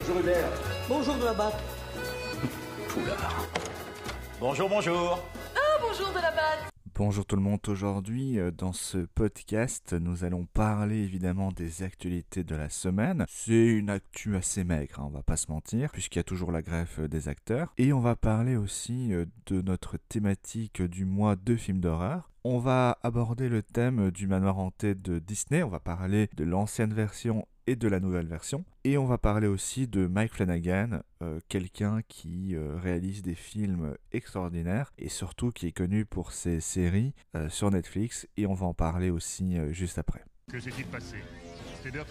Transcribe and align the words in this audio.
Bonjour 0.00 0.20
Hubert. 0.20 0.48
Bonjour 0.88 1.14
de 1.16 1.24
la 1.24 1.32
batte. 1.34 1.60
Poulard. 2.88 3.46
Bonjour, 4.40 4.68
bonjour. 4.70 5.18
Bonjour 5.82 6.08
de 6.08 6.20
la 6.20 6.30
batte. 6.30 6.69
Bonjour 7.02 7.24
tout 7.24 7.36
le 7.36 7.40
monde, 7.40 7.60
aujourd'hui 7.66 8.38
euh, 8.38 8.50
dans 8.50 8.74
ce 8.74 8.98
podcast 8.98 9.94
nous 9.94 10.24
allons 10.24 10.44
parler 10.44 10.98
évidemment 10.98 11.50
des 11.50 11.82
actualités 11.82 12.44
de 12.44 12.54
la 12.54 12.68
semaine. 12.68 13.24
C'est 13.26 13.68
une 13.68 13.88
actu 13.88 14.36
assez 14.36 14.64
maigre, 14.64 15.00
hein, 15.00 15.04
on 15.06 15.08
va 15.10 15.22
pas 15.22 15.38
se 15.38 15.50
mentir, 15.50 15.90
puisqu'il 15.92 16.18
y 16.18 16.20
a 16.20 16.24
toujours 16.24 16.52
la 16.52 16.60
greffe 16.60 16.98
euh, 16.98 17.08
des 17.08 17.28
acteurs. 17.28 17.72
Et 17.78 17.94
on 17.94 18.00
va 18.00 18.16
parler 18.16 18.54
aussi 18.54 19.14
euh, 19.14 19.24
de 19.46 19.62
notre 19.62 19.96
thématique 19.96 20.82
du 20.82 21.06
mois 21.06 21.36
de 21.36 21.56
films 21.56 21.80
d'horreur. 21.80 22.30
On 22.44 22.58
va 22.58 22.98
aborder 23.02 23.48
le 23.48 23.62
thème 23.62 24.10
du 24.10 24.26
manoir 24.26 24.58
hanté 24.58 24.94
de 24.94 25.20
Disney, 25.20 25.62
on 25.62 25.70
va 25.70 25.80
parler 25.80 26.28
de 26.36 26.44
l'ancienne 26.44 26.92
version 26.92 27.46
et 27.70 27.76
de 27.76 27.86
la 27.86 28.00
nouvelle 28.00 28.26
version. 28.26 28.64
Et 28.82 28.98
on 28.98 29.04
va 29.04 29.16
parler 29.16 29.46
aussi 29.46 29.86
de 29.86 30.08
Mike 30.08 30.34
Flanagan, 30.34 31.02
euh, 31.22 31.38
quelqu'un 31.48 32.00
qui 32.08 32.56
euh, 32.56 32.76
réalise 32.76 33.22
des 33.22 33.36
films 33.36 33.94
extraordinaires 34.10 34.92
et 34.98 35.08
surtout 35.08 35.52
qui 35.52 35.68
est 35.68 35.72
connu 35.72 36.04
pour 36.04 36.32
ses 36.32 36.58
séries 36.58 37.14
euh, 37.36 37.48
sur 37.48 37.70
Netflix. 37.70 38.26
Et 38.36 38.46
on 38.46 38.54
va 38.54 38.66
en 38.66 38.74
parler 38.74 39.10
aussi 39.10 39.56
juste 39.70 39.98
après. 39.98 40.24
Que 40.50 40.58
s'est-il 40.58 40.86
passé? 40.86 41.18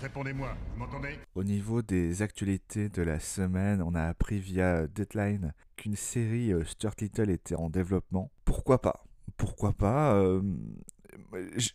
Répondez-moi, 0.01 0.55
vous 0.71 0.79
m'entendez? 0.79 1.19
Au 1.35 1.43
niveau 1.43 1.81
des 1.81 2.21
actualités 2.21 2.87
de 2.87 3.01
la 3.01 3.19
semaine, 3.19 3.81
on 3.81 3.93
a 3.95 4.03
appris 4.03 4.39
via 4.39 4.87
Deadline 4.87 5.53
qu'une 5.75 5.97
série 5.97 6.53
Stuart 6.65 6.95
Little 7.01 7.29
était 7.29 7.55
en 7.55 7.69
développement. 7.69 8.31
Pourquoi 8.45 8.81
pas? 8.81 9.03
Pourquoi 9.37 9.73
pas 9.73 10.19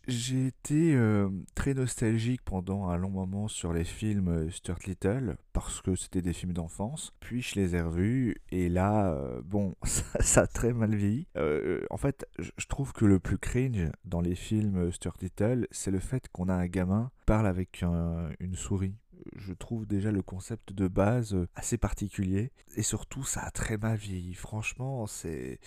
J'ai 0.08 0.46
été 0.46 0.94
euh, 0.94 1.28
très 1.54 1.74
nostalgique 1.74 2.42
pendant 2.44 2.88
un 2.88 2.96
long 2.96 3.10
moment 3.10 3.48
sur 3.48 3.72
les 3.72 3.84
films 3.84 4.28
euh, 4.28 4.50
Stuart 4.50 4.78
Little 4.86 5.36
parce 5.52 5.80
que 5.80 5.94
c'était 5.96 6.22
des 6.22 6.32
films 6.32 6.52
d'enfance. 6.52 7.12
Puis 7.20 7.42
je 7.42 7.54
les 7.56 7.76
ai 7.76 7.80
revus 7.80 8.36
et 8.50 8.68
là, 8.68 9.12
euh, 9.12 9.40
bon, 9.44 9.74
ça, 9.84 10.42
a 10.42 10.46
très 10.46 10.72
mal 10.72 10.94
vieilli. 10.94 11.26
En 11.90 11.96
fait, 11.96 12.26
je 12.38 12.66
trouve 12.66 12.92
que 12.92 13.04
le 13.04 13.20
plus 13.20 13.38
cringe 13.38 13.90
dans 14.04 14.20
les 14.20 14.34
films 14.34 14.90
Stuart 14.92 15.16
Little, 15.20 15.66
c'est 15.70 15.90
le 15.90 16.00
fait 16.00 16.28
qu'on 16.32 16.48
a 16.48 16.54
un 16.54 16.66
gamin 16.66 17.10
qui 17.20 17.24
parle 17.26 17.46
avec 17.46 17.82
un- 17.82 18.28
une 18.40 18.54
souris 18.54 18.94
je 19.36 19.52
trouve 19.52 19.86
déjà 19.86 20.10
le 20.10 20.22
concept 20.22 20.72
de 20.72 20.88
base 20.88 21.34
euh, 21.34 21.48
assez 21.54 21.78
particulier 21.78 22.52
et 22.76 22.82
surtout 22.82 23.24
ça 23.24 23.42
a 23.42 23.50
très 23.50 23.76
mal 23.76 23.96
vieilli. 23.96 24.34
Franchement, 24.34 25.06
c'est 25.06 25.60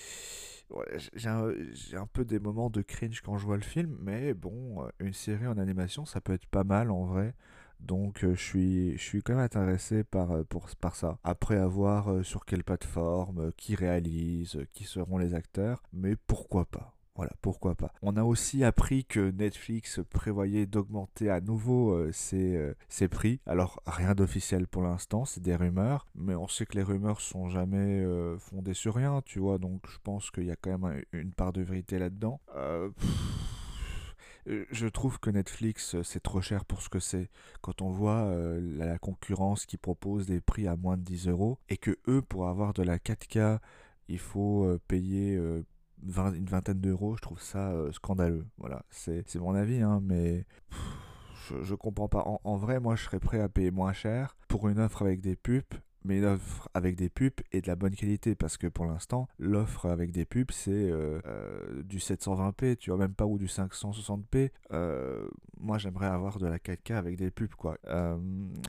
j'ai 1.14 1.30
un, 1.30 1.50
un 1.94 2.08
peu 2.08 2.26
des 2.26 2.40
moments 2.40 2.70
de 2.70 2.82
cringe 2.82 3.22
quand 3.22 3.38
je 3.38 3.46
vois 3.46 3.56
le 3.58 3.64
film, 3.64 3.98
mais 4.02 4.34
bon, 4.34 4.84
euh, 4.84 4.90
une 5.00 5.14
série 5.14 5.48
en 5.48 5.58
animation, 5.58 6.06
ça 6.06 6.22
peut 6.22 6.34
être 6.34 6.48
pas 6.48 6.64
mal 6.64 6.92
en 6.92 7.06
vrai. 7.06 7.34
Donc 7.80 8.24
euh, 8.24 8.34
je 8.34 8.42
suis 8.42 8.98
je 8.98 9.04
suis 9.04 9.22
quand 9.22 9.36
même 9.36 9.44
intéressé 9.44 10.04
par 10.04 10.44
pour 10.46 10.68
par 10.78 10.96
ça. 10.96 11.20
Après 11.24 11.58
avoir 11.58 12.26
sur 12.26 12.46
quelle 12.46 12.64
plateforme, 12.64 13.52
qui 13.54 13.76
réalise, 13.76 14.60
qui 14.74 14.84
seront 14.84 15.18
les 15.18 15.34
acteurs, 15.36 15.84
mais 15.94 16.16
pourquoi 16.16 16.66
pas? 16.66 16.97
Voilà, 17.18 17.32
pourquoi 17.42 17.74
pas. 17.74 17.92
On 18.04 18.16
a 18.16 18.24
aussi 18.24 18.64
appris 18.64 19.04
que 19.04 19.32
Netflix 19.32 20.00
prévoyait 20.12 20.68
d'augmenter 20.68 21.32
à 21.32 21.42
nouveau 21.42 21.92
euh, 21.92 22.12
ses, 22.12 22.56
euh, 22.56 22.76
ses 22.90 23.08
prix. 23.08 23.42
Alors, 23.48 23.82
rien 23.88 24.14
d'officiel 24.14 24.68
pour 24.68 24.84
l'instant, 24.84 25.26
c'est 25.26 25.42
des 25.42 25.56
rumeurs, 25.56 26.06
mais 26.14 26.36
on 26.36 26.48
sait 26.48 26.68
que 26.68 26.78
les 26.78 26.84
rumeurs 26.84 27.20
sont 27.20 27.50
jamais 27.50 28.02
euh, 28.04 28.38
fondées 28.38 28.76
sur 28.76 28.94
rien, 28.94 29.24
tu 29.26 29.40
vois, 29.40 29.58
donc 29.58 29.82
je 29.90 29.98
pense 30.04 30.30
qu'il 30.30 30.46
y 30.46 30.52
a 30.52 30.56
quand 30.56 30.78
même 30.78 30.86
un- 30.86 31.18
une 31.18 31.32
part 31.32 31.54
de 31.54 31.62
vérité 31.62 31.98
là-dedans. 31.98 32.40
Je 34.46 34.88
trouve 34.88 35.20
que 35.20 35.30
Netflix, 35.32 35.96
c'est 36.04 36.22
trop 36.22 36.40
cher 36.40 36.64
pour 36.66 36.82
ce 36.82 36.88
que 36.88 37.00
c'est. 37.00 37.30
Quand 37.62 37.82
on 37.82 37.90
voit 37.90 38.32
la, 38.62 38.98
concurrence 38.98 39.66
qui 39.66 39.76
propose 39.76 40.26
des 40.26 40.40
prix 40.40 40.68
à 40.68 40.78
moins 40.78 40.96
de 40.96 41.02
10 41.02 41.28
euros, 41.28 41.58
et 41.68 41.76
que 41.78 41.98
eux, 42.08 42.22
pour 42.22 42.48
avoir 42.48 42.74
de 42.74 42.84
la 42.84 42.98
4K, 42.98 43.60
il 44.08 44.20
faut 44.20 44.66
payer 44.88 45.38
20 46.04 46.34
une 46.34 46.46
vingtaine 46.46 46.80
d'euros, 46.80 47.16
je 47.16 47.22
trouve 47.22 47.42
ça 47.42 47.72
euh, 47.72 47.92
scandaleux. 47.92 48.46
Voilà, 48.58 48.84
c'est 48.90 49.36
mon 49.36 49.56
avis, 49.56 49.82
hein, 49.82 50.00
mais 50.04 50.46
je, 51.50 51.64
je 51.64 51.76
comprends 51.76 52.08
pas. 52.08 52.24
En, 52.26 52.40
en 52.44 52.58
vrai, 52.58 52.80
moi, 52.80 52.96
je 52.96 53.04
serais 53.04 53.20
prêt 53.20 53.40
à 53.40 53.50
payer 53.50 53.72
moins 53.72 53.94
cher 53.94 54.36
pour 54.48 54.68
une 54.70 54.80
offre 54.80 55.02
avec 55.02 55.22
des 55.22 55.36
pubs, 55.36 55.64
mais 56.08 56.18
une 56.18 56.26
offre 56.26 56.70
avec 56.74 56.96
des 56.96 57.10
pubs 57.10 57.42
et 57.52 57.62
de 57.62 57.68
la 57.68 57.76
bonne 57.76 57.96
qualité, 57.96 58.36
parce 58.36 58.58
que 58.58 58.68
pour 58.68 58.86
l'instant, 58.86 59.28
l'offre 59.38 59.86
avec 59.88 60.12
des 60.12 60.26
pubs, 60.26 60.52
c'est 60.52 60.72
euh, 60.72 61.20
euh, 61.26 61.84
du 61.84 62.00
720p, 62.00 62.78
tu 62.78 62.90
vois, 62.90 63.00
même 63.00 63.14
pas, 63.14 63.26
ou 63.26 63.38
du 63.38 63.48
560p. 63.48 64.52
Euh, 64.72 65.28
moi, 65.60 65.78
j'aimerais 65.78 66.08
avoir 66.08 66.40
de 66.40 66.48
la 66.48 66.58
4K 66.58 66.94
avec 66.96 67.18
des 67.18 67.32
pubs, 67.32 67.54
quoi. 67.56 67.78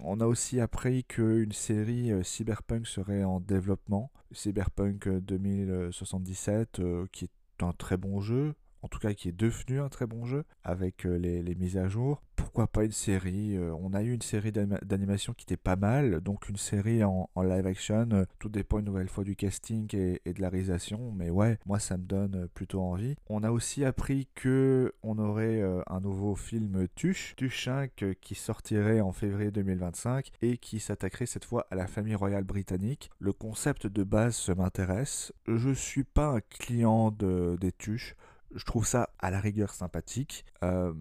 On 0.02 0.20
a 0.20 0.26
aussi 0.26 0.60
appris 0.60 1.04
qu'une 1.04 1.52
série 1.52 2.12
Cyberpunk 2.24 2.86
serait 2.86 3.24
en 3.24 3.40
développement. 3.40 4.10
Cyberpunk 4.32 5.06
euh, 5.06 5.20
2077, 5.20 6.80
euh, 6.80 7.06
qui 7.12 7.24
est 7.26 7.62
un 7.62 7.72
très 7.72 7.96
bon 7.96 8.20
jeu, 8.20 8.54
en 8.82 8.88
tout 8.88 8.98
cas 8.98 9.14
qui 9.14 9.28
est 9.28 9.36
devenu 9.36 9.80
un 9.80 9.88
très 9.88 10.06
bon 10.06 10.24
jeu 10.24 10.44
avec 10.62 11.04
les, 11.04 11.42
les 11.42 11.54
mises 11.54 11.76
à 11.76 11.88
jour. 11.88 12.22
Pas 12.66 12.84
une 12.84 12.92
série 12.92 13.56
euh, 13.56 13.72
On 13.80 13.94
a 13.94 14.02
eu 14.02 14.12
une 14.12 14.22
série 14.22 14.50
d'anima- 14.52 14.80
d'animation 14.84 15.32
qui 15.32 15.44
était 15.44 15.56
pas 15.56 15.76
mal, 15.76 16.20
donc 16.20 16.48
une 16.48 16.56
série 16.56 17.04
en, 17.04 17.28
live 17.36 17.66
action. 17.66 18.08
euh, 18.12 18.24
tout 18.38 18.48
dépend 18.48 18.78
une 18.80 18.84
nouvelle 18.86 19.08
fois 19.08 19.24
du 19.24 19.36
casting 19.36 19.88
et, 19.94 20.20
de 20.32 20.40
la 20.40 20.48
réalisation, 20.48 21.12
mais 21.12 21.30
ouais, 21.30 21.58
moi 21.66 21.78
ça 21.78 21.96
me 21.96 22.04
donne 22.04 22.34
euh, 22.34 22.46
plutôt 22.52 22.80
envie. 22.82 23.14
On 23.28 23.42
a 23.44 23.50
aussi 23.50 23.84
appris 23.84 24.28
que 24.34 24.92
on 25.02 25.18
aurait 25.18 25.62
un 25.86 26.00
nouveau 26.00 26.34
film 26.34 26.86
Tuche, 26.94 27.34
Tuche 27.36 27.64
5 27.64 28.02
euh, 28.02 28.14
qui 28.20 28.34
sortirait 28.34 29.00
en 29.00 29.12
février 29.12 29.50
2025 29.50 30.30
et 30.42 30.58
qui 30.58 30.80
s'attaquerait 30.80 31.26
cette 31.26 31.44
fois 31.44 31.66
à 31.70 31.74
la 31.76 31.86
famille 31.86 32.14
royale 32.14 32.44
britannique. 32.44 33.10
Le 33.18 33.32
concept 33.32 33.86
de 33.86 34.02
base 34.04 34.34
se 34.34 34.52
m'intéresse. 34.52 35.32
Je 35.46 35.70
suis 35.70 36.04
pas 36.04 36.28
un 36.28 36.40
client 36.40 37.10
de, 37.10 37.56
des 37.60 37.72
Tuches. 37.72 38.14
Je 38.54 38.64
trouve 38.64 38.86
ça 38.86 39.10
à 39.18 39.30
la 39.30 39.40
rigueur 39.40 39.72
sympathique. 39.74 40.44
Euh, 40.62 40.92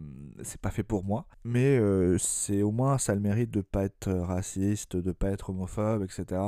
c'est 0.43 0.59
pas 0.59 0.71
fait 0.71 0.83
pour 0.83 1.03
moi, 1.03 1.27
mais 1.43 1.77
euh, 1.77 2.17
c'est 2.17 2.61
au 2.61 2.71
moins 2.71 2.97
ça 2.97 3.13
a 3.13 3.15
le 3.15 3.21
mérite 3.21 3.51
de 3.51 3.61
pas 3.61 3.83
être 3.85 4.11
raciste, 4.11 4.95
de 4.97 5.11
pas 5.11 5.29
être 5.29 5.49
homophobe, 5.51 6.03
etc. 6.03 6.41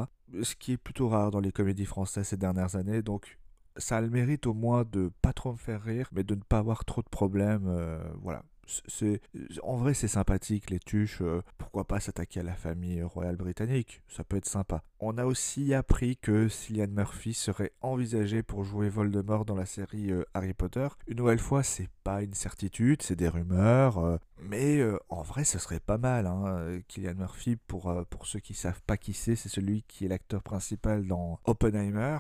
Ce 0.44 0.56
qui 0.56 0.74
est 0.74 0.78
plutôt 0.78 1.08
rare 1.09 1.32
dans 1.32 1.40
les 1.40 1.52
comédies 1.52 1.86
françaises 1.86 2.28
ces 2.28 2.38
dernières 2.38 2.76
années. 2.76 3.02
Donc 3.02 3.40
ça 3.78 3.98
a 3.98 4.02
le 4.02 4.09
mérite 4.09 4.46
au 4.46 4.54
moins 4.54 4.84
de 4.84 5.12
pas 5.22 5.34
trop 5.34 5.54
me 5.54 5.58
faire 5.58 5.82
rire, 5.82 6.09
mais 6.12 6.24
de 6.24 6.36
ne 6.36 6.42
pas 6.42 6.58
avoir 6.59 6.86
trop 6.86 7.02
de 7.02 7.09
problèmes. 7.09 7.68
euh, 7.68 8.00
voilà. 8.22 8.44
C'est, 8.88 9.22
en 9.63 9.78
vrai, 9.78 9.94
c'est 9.94 10.07
sympathique, 10.07 10.69
les 10.69 10.80
tuches. 10.80 11.22
euh, 11.22 11.41
pourquoi 11.57 11.85
pas 11.85 12.00
s'attaquer 12.00 12.41
à 12.41 12.44
la 12.44 12.56
famille 12.56 13.02
royale 13.02 13.35
britannique 13.35 14.02
Ça 14.07 14.24
peut 14.24 14.38
être 14.38 14.46
sympa. 14.47 14.84
On 15.00 15.18
a 15.18 15.25
aussi 15.25 15.74
appris 15.74 16.18
que 16.18 16.47
Cillian 16.50 16.88
Murphy 16.88 17.34
serait 17.34 17.72
envisagé 17.81 18.44
pour 18.44 18.63
jouer 18.63 18.90
Voldemort 18.90 19.46
dans 19.46 19.56
la 19.56 19.66
série 19.66 20.12
euh, 20.12 20.24
Harry 20.34 20.53
Potter. 20.53 20.88
Une 21.08 21.18
nouvelle 21.18 21.40
fois, 21.40 21.63
c'est 21.63 21.90
pas 22.03 22.22
une 22.22 22.34
certitude, 22.34 23.02
c'est 23.02 23.16
des 23.16 23.28
rumeurs. 23.29 23.97
euh, 23.97 24.18
mais 24.41 24.81
en 25.09 25.22
vrai, 25.22 25.44
ce 25.44 25.58
serait 25.59 25.79
pas 25.79 25.97
mal. 25.97 26.28
Hein. 26.28 26.79
Cillian 26.90 27.16
Murphy, 27.16 27.56
pour, 27.56 27.94
pour 28.09 28.25
ceux 28.28 28.40
qui 28.40 28.53
savent 28.53 28.81
pas 28.84 28.97
qui 28.97 29.13
c'est, 29.13 29.35
c'est 29.35 29.50
celui 29.50 29.84
qui 29.84 30.06
est 30.06 30.09
l'acteur 30.09 30.44
principal 30.44 31.08
dans 31.08 31.40
Oppenheimer. 31.46 32.18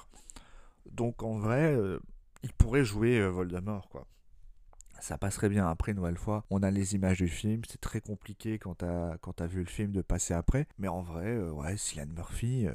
Donc 0.91 1.23
en 1.23 1.37
vrai, 1.37 1.77
il 2.43 2.53
pourrait 2.53 2.83
jouer 2.83 3.27
Voldemort, 3.29 3.87
quoi. 3.89 4.05
Ça 5.01 5.17
passerait 5.17 5.49
bien 5.49 5.67
après, 5.67 5.93
nouvelle 5.93 6.17
fois. 6.17 6.43
On 6.49 6.61
a 6.63 6.71
les 6.71 6.95
images 6.95 7.17
du 7.17 7.27
film, 7.27 7.61
c'est 7.67 7.81
très 7.81 8.01
compliqué 8.01 8.59
quand 8.59 8.75
t'as, 8.75 9.17
quand 9.17 9.41
vu 9.43 9.59
le 9.59 9.65
film 9.65 9.91
de 9.91 10.01
passer 10.01 10.33
après. 10.33 10.67
Mais 10.77 10.87
en 10.87 11.01
vrai, 11.01 11.27
euh, 11.27 11.51
ouais, 11.51 11.77
Cillian 11.77 12.07
Murphy, 12.15 12.67
euh, 12.67 12.73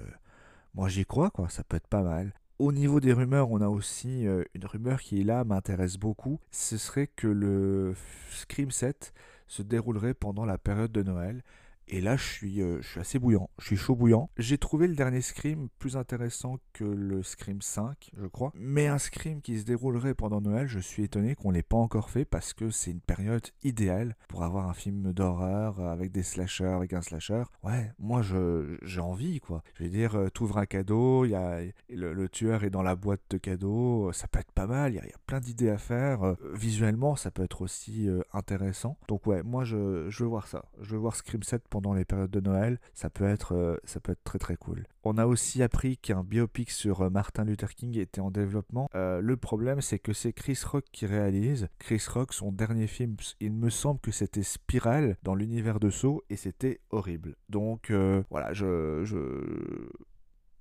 moi 0.75 0.89
j'y 0.89 1.05
crois, 1.05 1.31
quoi, 1.31 1.49
ça 1.49 1.65
peut 1.65 1.77
être 1.77 1.87
pas 1.87 2.03
mal. 2.03 2.33
Au 2.59 2.73
niveau 2.73 3.01
des 3.01 3.13
rumeurs, 3.13 3.51
on 3.51 3.61
a 3.61 3.69
aussi 3.69 4.27
euh, 4.27 4.45
une 4.55 4.65
rumeur 4.65 5.01
qui 5.01 5.23
là 5.25 5.45
m'intéresse 5.45 5.97
beaucoup. 5.97 6.41
Ce 6.51 6.79
serait 6.79 7.09
que 7.09 7.27
le 7.27 7.95
Scream 8.31 8.71
7 8.71 9.13
se 9.49 9.63
déroulerait 9.63 10.15
pendant 10.15 10.45
la 10.45 10.57
période 10.57 10.93
de 10.93 11.03
Noël. 11.03 11.43
Et 11.89 12.01
là, 12.01 12.17
je 12.17 12.25
suis, 12.25 12.63
euh, 12.63 12.81
je 12.81 12.89
suis 12.89 13.01
assez 13.01 13.19
bouillant. 13.19 13.51
Je 13.59 13.67
suis 13.67 13.77
chaud 13.77 13.95
bouillant. 13.95 14.31
J'ai 14.37 14.59
trouvé 14.59 14.87
le 14.87 14.95
dernier 14.95 15.21
Scream 15.21 15.69
plus 15.79 15.97
intéressant 15.97 16.59
que 16.73 16.85
le 16.85 17.23
Scream 17.23 17.61
5, 17.61 18.11
je 18.17 18.27
crois. 18.27 18.53
Mais 18.55 18.87
un 18.87 18.99
Scream 18.99 19.43
qui 19.43 19.59
se 19.59 19.65
déroulerait 19.65 20.15
pendant 20.15 20.41
Noël, 20.41 20.67
je 20.67 20.79
suis 20.79 21.05
étonné 21.05 21.35
qu'on 21.35 21.51
l'ait 21.51 21.63
pas 21.63 21.77
encore 21.77 22.11
fait 22.11 22.25
parce 22.25 22.53
que 22.53 22.71
c'est 22.71 22.91
une 22.91 23.01
période 23.01 23.47
idéale 23.63 24.17
pour 24.29 24.43
avoir 24.43 24.69
un 24.69 24.75
film 24.75 25.13
d'horreur 25.13 25.81
avec 25.81 26.13
des 26.13 26.23
slashers, 26.23 26.65
avec 26.65 26.93
un 26.93 27.03
slasher. 27.03 27.45
Ouais, 27.63 27.93
moi, 27.99 28.23
j'ai 28.23 29.01
envie, 29.01 29.41
quoi. 29.41 29.63
Je 29.75 29.85
veux 29.85 29.91
dire, 29.91 30.15
euh, 30.17 30.29
t'ouvres 30.29 30.59
un 30.59 30.67
cadeau, 30.67 31.25
y 31.25 31.35
a, 31.35 31.61
le, 31.89 32.29
tueur 32.29 32.65
est 32.65 32.71
dans 32.71 32.83
la 32.83 32.97
boîte 32.97 33.23
de 33.31 33.39
cadeaux, 33.39 34.09
euh, 34.09 34.13
ça 34.13 34.29
peut 34.29 34.39
être 34.39 34.53
pas 34.53 34.67
mal, 34.67 34.93
il 34.93 34.97
y 34.97 34.99
a, 34.99 35.19
plein 35.27 35.41
d'idées 35.41 35.71
à 35.71 35.79
faire. 35.79 36.23
Euh, 36.23 36.35
visuellement, 36.55 37.17
ça 37.17 37.31
peut 37.31 37.43
être 37.45 37.63
aussi 37.63 38.09
intéressant. 38.33 38.97
Donc 39.09 39.27
ouais, 39.27 39.43
moi, 39.43 39.65
je, 39.65 40.09
je 40.09 40.23
veux 40.23 40.29
voir 40.29 40.47
ça. 40.47 40.65
Je 40.81 40.93
veux 40.93 40.99
voir 40.99 41.17
Scream 41.17 41.43
7 41.43 41.63
pendant 41.75 41.93
les 41.93 42.05
périodes 42.05 42.31
de 42.31 42.39
Noël, 42.39 42.79
ça 42.93 43.11
peut 43.11 43.25
être, 43.25 43.53
euh, 43.53 43.77
ça 43.83 43.99
peut 43.99 44.13
être 44.13 44.23
très 44.23 44.39
très 44.39 44.55
cool. 44.55 44.85
On 45.03 45.19
a 45.19 45.27
aussi 45.27 45.61
appris 45.61 45.97
qu'un 45.97 46.23
biopic 46.23 46.71
sur 46.71 47.01
euh, 47.01 47.11
Martin 47.11 47.45
Luther 47.45 47.75
King 47.75 47.99
était 47.99 48.21
en 48.21 48.31
développement. 48.31 48.89
Euh, 48.95 49.21
le 49.21 49.37
problème, 49.37 49.81
c'est 49.81 49.99
que 49.99 50.13
c'est 50.13 50.33
Chris 50.33 50.61
Rock 50.65 50.85
qui 50.93 51.05
réalise. 51.05 51.67
Chris 51.81 52.05
Rock, 52.09 52.33
son 52.33 52.53
dernier 52.53 52.87
film, 52.87 53.17
il 53.41 53.53
me 53.53 53.71
semble 53.71 53.99
que 53.99 54.13
c'était 54.13 54.45
Spiral 54.45 55.17
dans 55.25 55.35
l'univers 55.35 55.81
de 55.81 55.91
Saw 55.91 56.23
et 56.31 56.37
c'était 56.37 56.79
horrible. 56.91 57.35
Donc 57.49 57.91
voilà, 58.31 58.53
je, 58.53 59.03
je, 59.03 59.19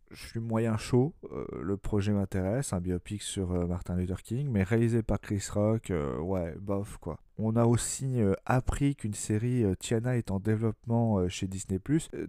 je 0.10 0.28
suis 0.30 0.40
moyen 0.40 0.78
chaud. 0.78 1.14
le 1.62 1.78
projet 1.78 2.12
m'intéresse, 2.12 2.74
un 2.74 2.82
biopic 2.82 3.22
sur 3.22 3.68
Martin 3.68 3.96
Luther 3.98 4.24
King, 4.24 4.50
mais 4.50 4.64
réalisé 4.64 5.04
par 5.04 5.22
Chris 5.22 5.46
Rock, 5.52 5.94
ouais, 6.22 6.56
bof 6.60 6.98
quoi. 6.98 7.20
On 7.40 7.56
a 7.56 7.66
aussi 7.66 8.22
euh, 8.22 8.36
appris 8.46 8.96
qu'une 8.96 9.16
série 9.16 9.64
euh, 9.64 9.76
Tiana 9.76 10.18
est 10.18 10.30
en 10.30 10.40
développement 10.40 11.18
euh, 11.18 11.30
chez 11.30 11.48
Disney+. 11.48 11.80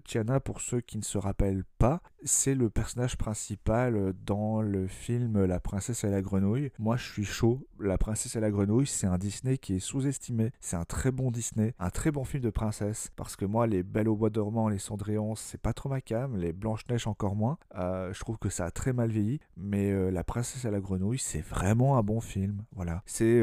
Tiana, 0.05 0.41
pour 0.41 0.63
ceux 0.63 0.81
qui 0.81 0.97
ne 0.97 1.03
se 1.03 1.19
rappellent 1.19 1.65
pas, 1.79 2.01
c'est 2.25 2.55
le 2.55 2.71
personnage 2.71 3.17
principal 3.17 4.15
dans 4.27 4.63
le 4.63 4.87
film 4.87 5.45
La 5.45 5.61
princesse 5.61 6.05
et 6.05 6.11
la 6.11 6.23
grenouille. 6.23 6.71
Moi, 6.79 6.97
je 6.97 7.05
suis 7.05 7.25
chaud. 7.25 7.67
La 7.81 7.99
princesse 7.99 8.37
et 8.37 8.41
la 8.41 8.51
grenouille, 8.51 8.87
c'est 8.87 9.07
un 9.07 9.19
Disney 9.19 9.59
qui 9.59 9.77
est 9.77 9.81
sous-estimé. 9.81 10.53
C'est 10.61 10.77
un 10.77 10.85
très 10.85 11.11
bon 11.11 11.31
Disney, 11.31 11.75
un 11.79 11.91
très 11.91 12.11
bon 12.11 12.25
film 12.25 12.43
de 12.43 12.51
princesse. 12.51 13.11
Parce 13.17 13.37
que 13.37 13.45
moi, 13.45 13.67
les 13.67 13.83
Belles 13.83 14.09
au 14.09 14.17
bois 14.17 14.31
dormant, 14.31 14.69
les 14.69 14.79
Cendrillon, 14.79 15.35
c'est 15.35 15.61
pas 15.61 15.73
trop 15.73 15.89
ma 15.89 16.01
cam. 16.01 16.37
Les 16.37 16.53
Blanche-Neige, 16.53 17.07
encore 17.07 17.37
moins. 17.37 17.59
je 17.75 18.19
trouve 18.21 18.39
que 18.39 18.49
ça 18.49 18.65
a 18.67 18.71
très 18.71 18.93
mal 18.93 19.11
vieilli. 19.11 19.41
Mais 19.57 20.11
La 20.11 20.25
princesse 20.25 20.65
et 20.65 20.71
la 20.71 20.81
grenouille, 20.81 21.19
c'est 21.19 21.45
vraiment 21.45 21.99
un 21.99 22.03
bon 22.03 22.21
film. 22.21 22.63
Voilà. 22.75 23.03
C'est 23.07 23.43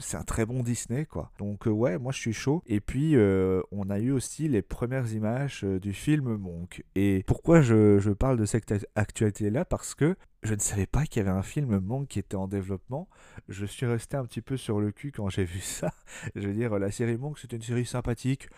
c'est 0.00 0.16
un 0.16 0.22
très 0.22 0.46
bon 0.46 0.62
Disney 0.62 1.06
quoi. 1.06 1.30
Donc 1.38 1.66
euh, 1.66 1.70
ouais, 1.70 1.98
moi 1.98 2.12
je 2.12 2.18
suis 2.18 2.32
chaud. 2.32 2.62
Et 2.66 2.80
puis 2.80 3.16
euh, 3.16 3.62
on 3.72 3.90
a 3.90 3.98
eu 3.98 4.10
aussi 4.10 4.48
les 4.48 4.62
premières 4.62 5.12
images 5.12 5.62
euh, 5.64 5.78
du 5.78 5.92
film 5.92 6.36
Monk. 6.36 6.84
Et 6.94 7.24
pourquoi 7.26 7.60
je, 7.60 7.99
je 8.00 8.10
parle 8.10 8.38
de 8.38 8.44
cette 8.44 8.74
actualité-là 8.94 9.64
Parce 9.64 9.94
que 9.94 10.16
je 10.42 10.54
ne 10.54 10.58
savais 10.60 10.86
pas 10.86 11.04
qu'il 11.04 11.22
y 11.22 11.26
avait 11.26 11.36
un 11.36 11.42
film 11.42 11.78
Monk 11.78 12.08
qui 12.08 12.18
était 12.18 12.36
en 12.36 12.48
développement. 12.48 13.08
Je 13.48 13.66
suis 13.66 13.84
resté 13.84 14.16
un 14.16 14.24
petit 14.24 14.40
peu 14.40 14.56
sur 14.56 14.80
le 14.80 14.90
cul 14.90 15.12
quand 15.12 15.28
j'ai 15.28 15.44
vu 15.46 15.60
ça. 15.60 15.92
Je 16.34 16.48
veux 16.48 16.54
dire, 16.54 16.78
la 16.78 16.90
série 16.90 17.18
Monk, 17.18 17.38
c'était 17.38 17.56
une 17.56 17.62
série 17.62 17.84
sympathique. 17.84 18.48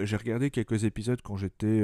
j'ai 0.00 0.16
regardé 0.16 0.50
quelques 0.50 0.84
épisodes 0.84 1.20
quand 1.22 1.36
j'étais 1.36 1.82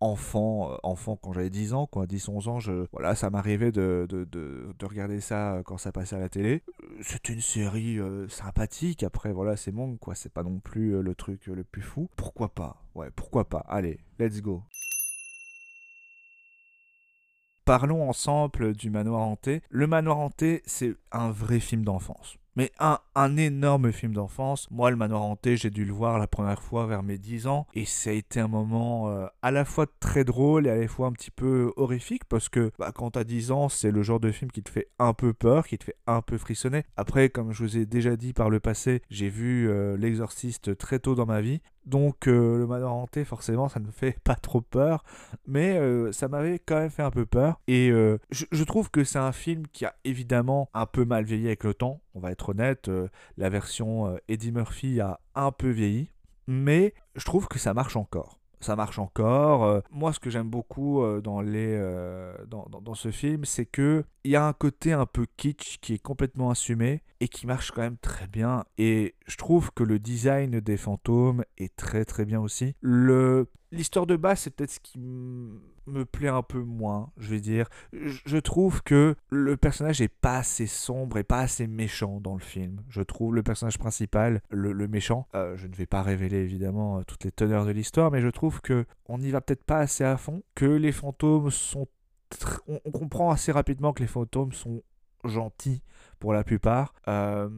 enfant, 0.00 0.78
enfant 0.82 1.16
quand 1.16 1.32
j'avais 1.32 1.50
10 1.50 1.74
ans, 1.74 1.86
quoi, 1.86 2.06
10-11 2.06 2.48
ans. 2.48 2.58
Je, 2.58 2.86
voilà, 2.92 3.14
ça 3.14 3.28
m'arrivait 3.28 3.72
de, 3.72 4.06
de, 4.08 4.24
de, 4.24 4.74
de, 4.78 4.86
regarder 4.86 5.20
ça 5.20 5.60
quand 5.66 5.76
ça 5.76 5.92
passait 5.92 6.16
à 6.16 6.20
la 6.20 6.30
télé. 6.30 6.62
C'est 7.02 7.28
une 7.28 7.40
série 7.40 7.98
sympathique. 8.28 9.02
Après, 9.02 9.32
voilà, 9.32 9.56
c'est 9.56 9.72
Monk, 9.72 9.98
quoi. 9.98 10.14
C'est 10.14 10.32
pas 10.32 10.42
non 10.42 10.58
plus 10.58 11.02
le 11.02 11.14
truc 11.14 11.46
le 11.46 11.64
plus 11.64 11.82
fou. 11.82 12.08
Pourquoi 12.16 12.54
pas? 12.54 12.82
Ouais, 12.94 13.10
pourquoi 13.14 13.48
pas? 13.48 13.64
Allez, 13.68 14.00
let's 14.18 14.40
go 14.40 14.62
parlons 17.70 18.08
ensemble 18.08 18.74
du 18.74 18.90
manoir 18.90 19.22
hanté. 19.22 19.62
Le 19.70 19.86
manoir 19.86 20.18
hanté, 20.18 20.60
c'est 20.66 20.96
un 21.12 21.30
vrai 21.30 21.60
film 21.60 21.84
d'enfance. 21.84 22.36
Un, 22.78 23.36
énorme 23.36 23.92
film 23.92 24.12
d'enfance. 24.12 24.68
Moi, 24.70 24.90
le 24.90 24.96
manoir 24.96 25.22
hanté, 25.22 25.56
j'ai 25.56 25.70
dû 25.70 25.84
le 25.84 25.92
voir 25.92 26.18
la 26.18 26.26
première 26.26 26.62
fois 26.62 26.86
vers 26.86 27.02
mes 27.02 27.18
10 27.18 27.46
ans. 27.46 27.66
Et 27.74 27.84
ça 27.84 28.10
a 28.10 28.12
été 28.12 28.40
un 28.40 28.48
moment 28.48 29.10
euh, 29.10 29.26
à 29.42 29.50
la 29.50 29.64
fois 29.64 29.86
très 30.00 30.24
drôle 30.24 30.66
et 30.66 30.70
à 30.70 30.76
la 30.76 30.88
fois 30.88 31.06
un 31.06 31.12
petit 31.12 31.30
peu 31.30 31.72
horrifique. 31.76 32.24
Parce 32.24 32.48
que 32.48 32.72
bah, 32.78 32.92
quand 32.94 33.12
t'as 33.12 33.24
10 33.24 33.50
ans, 33.52 33.68
c'est 33.68 33.90
le 33.90 34.02
genre 34.02 34.20
de 34.20 34.30
film 34.30 34.50
qui 34.50 34.62
te 34.62 34.70
fait 34.70 34.88
un 34.98 35.12
peu 35.12 35.32
peur, 35.32 35.66
qui 35.66 35.78
te 35.78 35.84
fait 35.84 35.96
un 36.06 36.22
peu 36.22 36.38
frissonner. 36.38 36.84
Après, 36.96 37.28
comme 37.28 37.52
je 37.52 37.62
vous 37.62 37.76
ai 37.76 37.86
déjà 37.86 38.16
dit 38.16 38.32
par 38.32 38.50
le 38.50 38.60
passé, 38.60 39.02
j'ai 39.10 39.28
vu 39.28 39.68
euh, 39.68 39.96
L'Exorciste 39.96 40.76
très 40.76 40.98
tôt 40.98 41.14
dans 41.14 41.26
ma 41.26 41.40
vie. 41.40 41.60
Donc 41.86 42.28
euh, 42.28 42.58
le 42.58 42.66
manoir 42.66 42.94
hanté, 42.94 43.24
forcément, 43.24 43.68
ça 43.68 43.80
ne 43.80 43.86
me 43.86 43.90
fait 43.90 44.18
pas 44.22 44.34
trop 44.34 44.60
peur, 44.60 45.02
mais 45.46 45.78
ça 46.12 46.28
m'avait 46.28 46.58
quand 46.58 46.78
même 46.78 46.90
fait 46.90 47.02
un 47.02 47.10
peu 47.10 47.26
peur. 47.26 47.60
Et 47.66 47.90
euh, 47.90 48.18
je, 48.30 48.64
trouve 48.64 48.90
que 48.90 49.04
c'est 49.04 49.18
un 49.18 49.32
film 49.32 49.66
qui 49.72 49.84
a 49.84 49.94
évidemment 50.04 50.68
un 50.74 50.86
peu 50.86 51.04
mal 51.04 51.24
vieilli 51.24 51.46
avec 51.46 51.64
le 51.64 51.74
temps. 51.74 52.00
On 52.14 52.20
va 52.20 52.30
être 52.30 52.49
honnête, 52.50 52.90
la 53.36 53.48
version 53.48 54.16
Eddie 54.28 54.52
Murphy 54.52 55.00
a 55.00 55.20
un 55.34 55.52
peu 55.52 55.70
vieilli, 55.70 56.10
mais 56.46 56.94
je 57.16 57.24
trouve 57.24 57.48
que 57.48 57.58
ça 57.58 57.74
marche 57.74 57.96
encore 57.96 58.40
ça 58.60 58.76
marche 58.76 58.98
encore. 58.98 59.64
Euh, 59.64 59.80
moi, 59.90 60.12
ce 60.12 60.20
que 60.20 60.30
j'aime 60.30 60.48
beaucoup 60.48 61.02
euh, 61.02 61.20
dans, 61.20 61.40
les, 61.40 61.74
euh, 61.78 62.34
dans, 62.46 62.66
dans, 62.68 62.94
ce 62.94 63.10
film, 63.10 63.44
c'est 63.44 63.66
que 63.66 64.04
il 64.24 64.30
y 64.30 64.36
a 64.36 64.46
un 64.46 64.52
côté 64.52 64.92
un 64.92 65.06
peu 65.06 65.26
kitsch 65.36 65.78
qui 65.80 65.94
est 65.94 65.98
complètement 65.98 66.50
assumé 66.50 67.02
et 67.20 67.28
qui 67.28 67.46
marche 67.46 67.70
quand 67.70 67.82
même 67.82 67.98
très 67.98 68.26
bien. 68.26 68.64
Et 68.78 69.14
je 69.26 69.36
trouve 69.36 69.72
que 69.72 69.82
le 69.82 69.98
design 69.98 70.60
des 70.60 70.76
fantômes 70.76 71.42
est 71.56 71.74
très 71.74 72.04
très 72.04 72.24
bien 72.24 72.40
aussi. 72.40 72.74
Le 72.80 73.50
L'histoire 73.72 74.06
de 74.06 74.16
base, 74.16 74.40
c'est 74.40 74.50
peut-être 74.50 74.72
ce 74.72 74.80
qui 74.80 74.98
me 74.98 76.04
plaît 76.04 76.28
un 76.28 76.42
peu 76.42 76.60
moins, 76.60 77.10
je 77.18 77.28
vais 77.28 77.40
dire. 77.40 77.68
Je 77.92 78.36
trouve 78.38 78.82
que 78.82 79.14
le 79.28 79.56
personnage 79.56 80.00
est 80.00 80.08
pas 80.08 80.38
assez 80.38 80.66
sombre 80.66 81.18
et 81.18 81.24
pas 81.24 81.38
assez 81.38 81.66
méchant 81.66 82.20
dans 82.20 82.34
le 82.34 82.40
film. 82.40 82.82
Je 82.88 83.02
trouve 83.02 83.34
le 83.34 83.42
personnage 83.42 83.78
principal, 83.78 84.42
le, 84.50 84.88
méchant, 84.88 85.28
euh, 85.34 85.56
je 85.56 85.68
ne 85.68 85.74
vais 85.74 85.86
pas 85.86 86.02
révéler 86.02 86.38
évidemment 86.38 86.98
euh, 86.98 87.02
toutes 87.06 87.24
les 87.24 87.30
teneurs 87.30 87.64
de 87.64 87.70
l'histoire, 87.70 88.10
mais 88.10 88.20
je 88.20 88.28
trouve 88.28 88.60
que 88.60 88.86
on 89.06 89.18
n'y 89.18 89.30
va 89.30 89.40
peut-être 89.40 89.64
pas 89.64 89.78
assez 89.78 90.04
à 90.04 90.16
fond, 90.16 90.42
que 90.54 90.66
les 90.66 90.92
fantômes 90.92 91.50
sont... 91.50 91.86
On 92.68 92.90
comprend 92.92 93.30
assez 93.30 93.50
rapidement 93.50 93.92
que 93.92 94.02
les 94.02 94.08
fantômes 94.08 94.52
sont 94.52 94.82
gentils 95.24 95.82
pour 96.20 96.32
la 96.32 96.44
plupart. 96.44 96.94
Euh, 97.08 97.48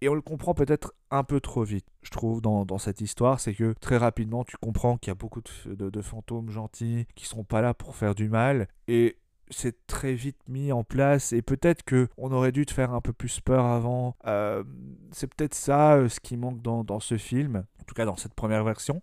et 0.00 0.08
on 0.08 0.14
le 0.14 0.22
comprend 0.22 0.54
peut-être 0.54 0.94
un 1.10 1.24
peu 1.24 1.40
trop 1.40 1.64
vite, 1.64 1.86
je 2.02 2.10
trouve, 2.10 2.40
dans, 2.40 2.78
cette 2.78 3.02
histoire. 3.02 3.40
C'est 3.40 3.54
que 3.54 3.74
très 3.80 3.98
rapidement, 3.98 4.44
tu 4.44 4.56
comprends 4.56 4.96
qu'il 4.96 5.10
y 5.10 5.12
a 5.12 5.16
beaucoup 5.16 5.42
de, 5.66 6.02
fantômes 6.02 6.50
gentils 6.50 7.06
qui 7.14 7.26
sont 7.26 7.44
pas 7.44 7.60
là 7.60 7.74
pour 7.74 7.96
faire 7.96 8.14
du 8.14 8.28
mal. 8.28 8.68
Et 8.88 9.18
c'est 9.50 9.86
très 9.86 10.14
vite 10.14 10.38
mis 10.48 10.72
en 10.72 10.84
place 10.84 11.34
et 11.34 11.42
peut-être 11.42 11.82
que 11.82 12.08
on 12.16 12.32
aurait 12.32 12.50
dû 12.50 12.64
te 12.64 12.72
faire 12.72 12.94
un 12.94 13.00
peu 13.00 13.12
plus 13.12 13.40
peur 13.40 13.66
avant. 13.66 14.16
Euh, 14.26 14.64
c'est 15.12 15.32
peut-être 15.32 15.54
ça 15.54 15.94
euh, 15.94 16.08
ce 16.08 16.18
qui 16.18 16.36
manque 16.36 16.62
dans, 16.62 17.00
ce 17.00 17.18
film, 17.18 17.64
en 17.80 17.84
tout 17.84 17.94
cas 17.94 18.06
dans 18.06 18.16
cette 18.16 18.34
première 18.34 18.64
version. 18.64 19.02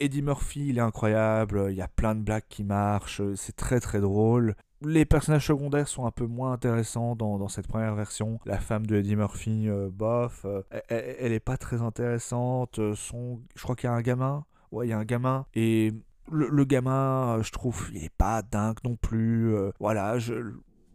Eddie 0.00 0.22
Murphy, 0.22 0.68
il 0.68 0.78
est 0.78 0.82
incroyable, 0.82 1.66
il 1.70 1.76
y 1.76 1.82
a 1.82 1.88
plein 1.88 2.14
de 2.14 2.22
blagues 2.22 2.46
qui 2.48 2.64
marchent, 2.64 3.22
c'est 3.34 3.56
très 3.56 3.80
très 3.80 4.00
drôle 4.00 4.54
les 4.82 5.04
personnages 5.04 5.46
secondaires 5.46 5.88
sont 5.88 6.06
un 6.06 6.10
peu 6.10 6.26
moins 6.26 6.52
intéressants 6.52 7.16
dans, 7.16 7.48
cette 7.48 7.66
première 7.66 7.94
version. 7.94 8.38
La 8.44 8.58
femme 8.58 8.86
de 8.86 8.96
Eddie 8.96 9.16
Murphy, 9.16 9.68
euh, 9.68 9.88
bof, 9.90 10.44
euh, 10.44 10.62
elle, 10.88 11.32
est 11.32 11.40
pas 11.40 11.56
très 11.56 11.82
intéressante. 11.82 12.78
Euh, 12.78 12.94
son, 12.94 13.40
je 13.54 13.62
crois 13.62 13.76
qu'il 13.76 13.88
y 13.88 13.92
a 13.92 13.94
un 13.94 14.02
gamin. 14.02 14.44
Ouais, 14.72 14.86
il 14.86 14.90
y 14.90 14.92
a 14.92 14.98
un 14.98 15.04
gamin. 15.04 15.46
Et 15.54 15.92
le, 16.30 16.64
gamin, 16.64 17.40
je 17.42 17.50
trouve, 17.52 17.90
il 17.94 18.04
est 18.04 18.14
pas 18.16 18.42
dingue 18.42 18.78
non 18.84 18.96
plus. 18.96 19.54
voilà, 19.80 20.16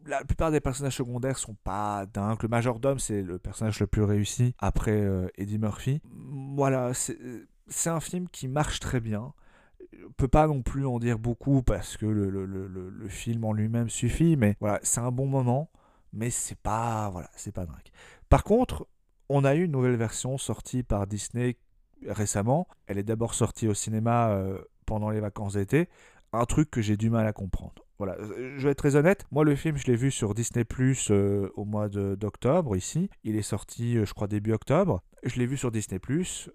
la 0.05 0.23
plupart 0.25 0.51
des 0.51 0.59
personnages 0.59 0.97
secondaires 0.97 1.37
sont 1.37 1.55
pas 1.63 2.05
dingues. 2.05 2.43
Le 2.43 2.49
majordome, 2.49 2.99
c'est 2.99 3.21
le 3.21 3.39
personnage 3.39 3.79
le 3.79 3.87
plus 3.87 4.03
réussi 4.03 4.53
après 4.59 5.07
Eddie 5.37 5.57
Murphy. 5.57 6.01
Voilà, 6.55 6.91
c'est 6.93 7.89
un 7.89 8.01
film 8.01 8.27
qui 8.29 8.47
marche 8.47 8.79
très 8.79 8.99
bien 8.99 9.33
peut 10.17 10.27
pas 10.27 10.47
non 10.47 10.61
plus 10.61 10.85
en 10.85 10.99
dire 10.99 11.19
beaucoup 11.19 11.63
parce 11.63 11.97
que 11.97 12.05
le, 12.05 12.29
le, 12.29 12.45
le, 12.45 12.67
le 12.67 13.07
film 13.09 13.43
en 13.43 13.53
lui-même 13.53 13.89
suffit, 13.89 14.35
mais 14.35 14.55
voilà, 14.59 14.79
c'est 14.83 15.01
un 15.01 15.11
bon 15.11 15.27
moment, 15.27 15.69
mais 16.13 16.29
c'est 16.29 16.59
pas, 16.59 17.09
voilà, 17.09 17.29
c'est 17.35 17.51
pas 17.51 17.65
dingue. 17.65 17.91
Par 18.29 18.43
contre, 18.43 18.87
on 19.29 19.43
a 19.45 19.55
eu 19.55 19.63
une 19.63 19.71
nouvelle 19.71 19.95
version 19.95 20.37
sortie 20.37 20.83
par 20.83 21.07
Disney 21.07 21.57
récemment. 22.07 22.67
Elle 22.87 22.97
est 22.97 23.03
d'abord 23.03 23.33
sortie 23.33 23.67
au 23.67 23.73
cinéma 23.73 24.31
euh, 24.31 24.57
pendant 24.85 25.09
les 25.09 25.19
vacances 25.19 25.53
d'été. 25.53 25.87
Un 26.33 26.45
truc 26.45 26.69
que 26.69 26.81
j'ai 26.81 26.97
du 26.97 27.09
mal 27.09 27.27
à 27.27 27.33
comprendre. 27.33 27.85
Voilà, 27.97 28.15
euh, 28.19 28.55
je 28.57 28.63
vais 28.63 28.71
être 28.71 28.77
très 28.77 28.95
honnête. 28.95 29.25
Moi, 29.31 29.43
le 29.45 29.55
film, 29.55 29.77
je 29.77 29.85
l'ai 29.87 29.95
vu 29.95 30.11
sur 30.11 30.33
Disney 30.33 30.65
Plus 30.65 31.09
euh, 31.11 31.49
au 31.55 31.65
mois 31.65 31.87
d'octobre 31.87 32.75
ici. 32.75 33.09
Il 33.23 33.35
est 33.35 33.41
sorti, 33.41 34.03
je 34.03 34.13
crois, 34.13 34.27
début 34.27 34.53
octobre. 34.53 35.01
Je 35.23 35.39
l'ai 35.39 35.45
vu 35.45 35.57
sur 35.57 35.71
Disney 35.71 35.99
Plus, 35.99 36.49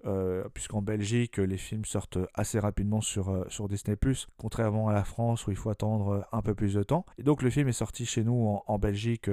puisqu'en 0.53 0.83
Belgique, 0.83 1.39
les 1.39 1.57
films 1.57 1.85
sortent 1.85 2.19
assez 2.35 2.59
rapidement 2.59 3.01
sur, 3.01 3.47
sur 3.49 3.69
Disney 3.69 3.97
contrairement 4.37 4.89
à 4.89 4.93
la 4.93 5.05
France 5.05 5.47
où 5.47 5.51
il 5.51 5.57
faut 5.57 5.71
attendre 5.71 6.27
un 6.33 6.43
peu 6.43 6.55
plus 6.55 6.75
de 6.75 6.83
temps. 6.83 7.07
Et 7.19 7.23
donc, 7.23 7.43
le 7.43 7.51
film 7.51 7.69
est 7.69 7.73
sorti 7.73 8.07
chez 8.07 8.25
nous 8.25 8.61
en 8.67 8.79
Belgique 8.79 9.31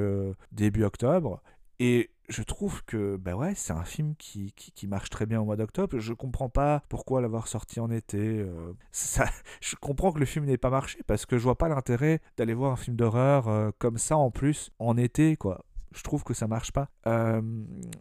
début 0.52 0.84
octobre. 0.84 1.42
Et 1.80 2.12
je 2.30 2.44
trouve 2.44 2.84
que 2.86 3.18
ben 3.18 3.34
ouais, 3.36 3.54
c'est 3.56 3.74
un 3.74 3.84
film 3.84 4.16
qui, 4.16 4.54
qui, 4.54 4.88
marche 4.88 5.10
très 5.10 5.26
bien 5.26 5.42
au 5.42 5.46
mois 5.46 5.56
d'octobre. 5.56 6.00
Je 6.00 6.14
comprends 6.14 6.50
pas 6.50 6.84
pourquoi 6.90 7.22
l'avoir 7.22 7.48
sorti 7.48 7.80
en 7.80 7.92
été. 7.92 8.40
Euh, 8.40 8.74
je 9.62 9.76
comprends 9.76 10.12
que 10.12 10.20
le 10.20 10.26
film 10.26 10.46
n'ait 10.46 10.58
pas 10.58 10.70
marché 10.70 11.00
parce 11.08 11.26
que 11.26 11.38
je 11.38 11.44
vois 11.44 11.58
pas 11.58 11.68
l'intérêt 11.68 12.22
d'aller 12.38 12.54
voir 12.54 12.72
un 12.72 12.76
film 12.78 12.96
d'horreur 12.96 13.48
euh, 13.48 13.72
comme 13.80 13.98
ça 13.98 14.18
en 14.18 14.32
plus 14.32 14.72
en 14.80 14.98
été 14.98 15.36
quoi. 15.36 15.66
Je 15.94 16.04
trouve 16.04 16.24
que 16.24 16.34
ça 16.34 16.48
marche 16.48 16.72
pas. 16.72 16.90
Euh, 17.08 17.42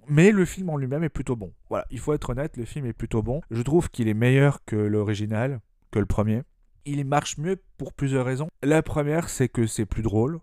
mais 0.09 0.31
le 0.31 0.45
film 0.45 0.71
en 0.71 0.77
lui-même 0.77 1.05
est 1.05 1.09
plutôt 1.09 1.37
bon. 1.37 1.53
Voilà, 1.69 1.87
il 1.91 1.99
faut 1.99 2.13
être 2.13 2.31
honnête, 2.31 2.57
le 2.57 2.65
film 2.65 2.87
est 2.87 2.93
plutôt 2.93 3.23
bon. 3.23 3.41
Je 3.51 3.63
trouve 3.63 3.91
qu'il 3.91 4.09
est 4.09 4.15
meilleur 4.15 4.65
que 4.65 4.77
l'original, 4.77 5.61
que 5.91 5.99
le 5.99 6.07
premier. 6.07 6.43
Il 6.85 7.05
marche 7.05 7.39
mieux 7.39 7.63
pour 7.77 7.93
plusieurs 7.93 8.27
raisons. 8.27 8.49
La 8.63 8.83
première, 8.83 9.29
c'est 9.29 9.49
que 9.49 9.67
c'est 9.67 9.87
plus 9.87 10.03
drôle. 10.03 10.41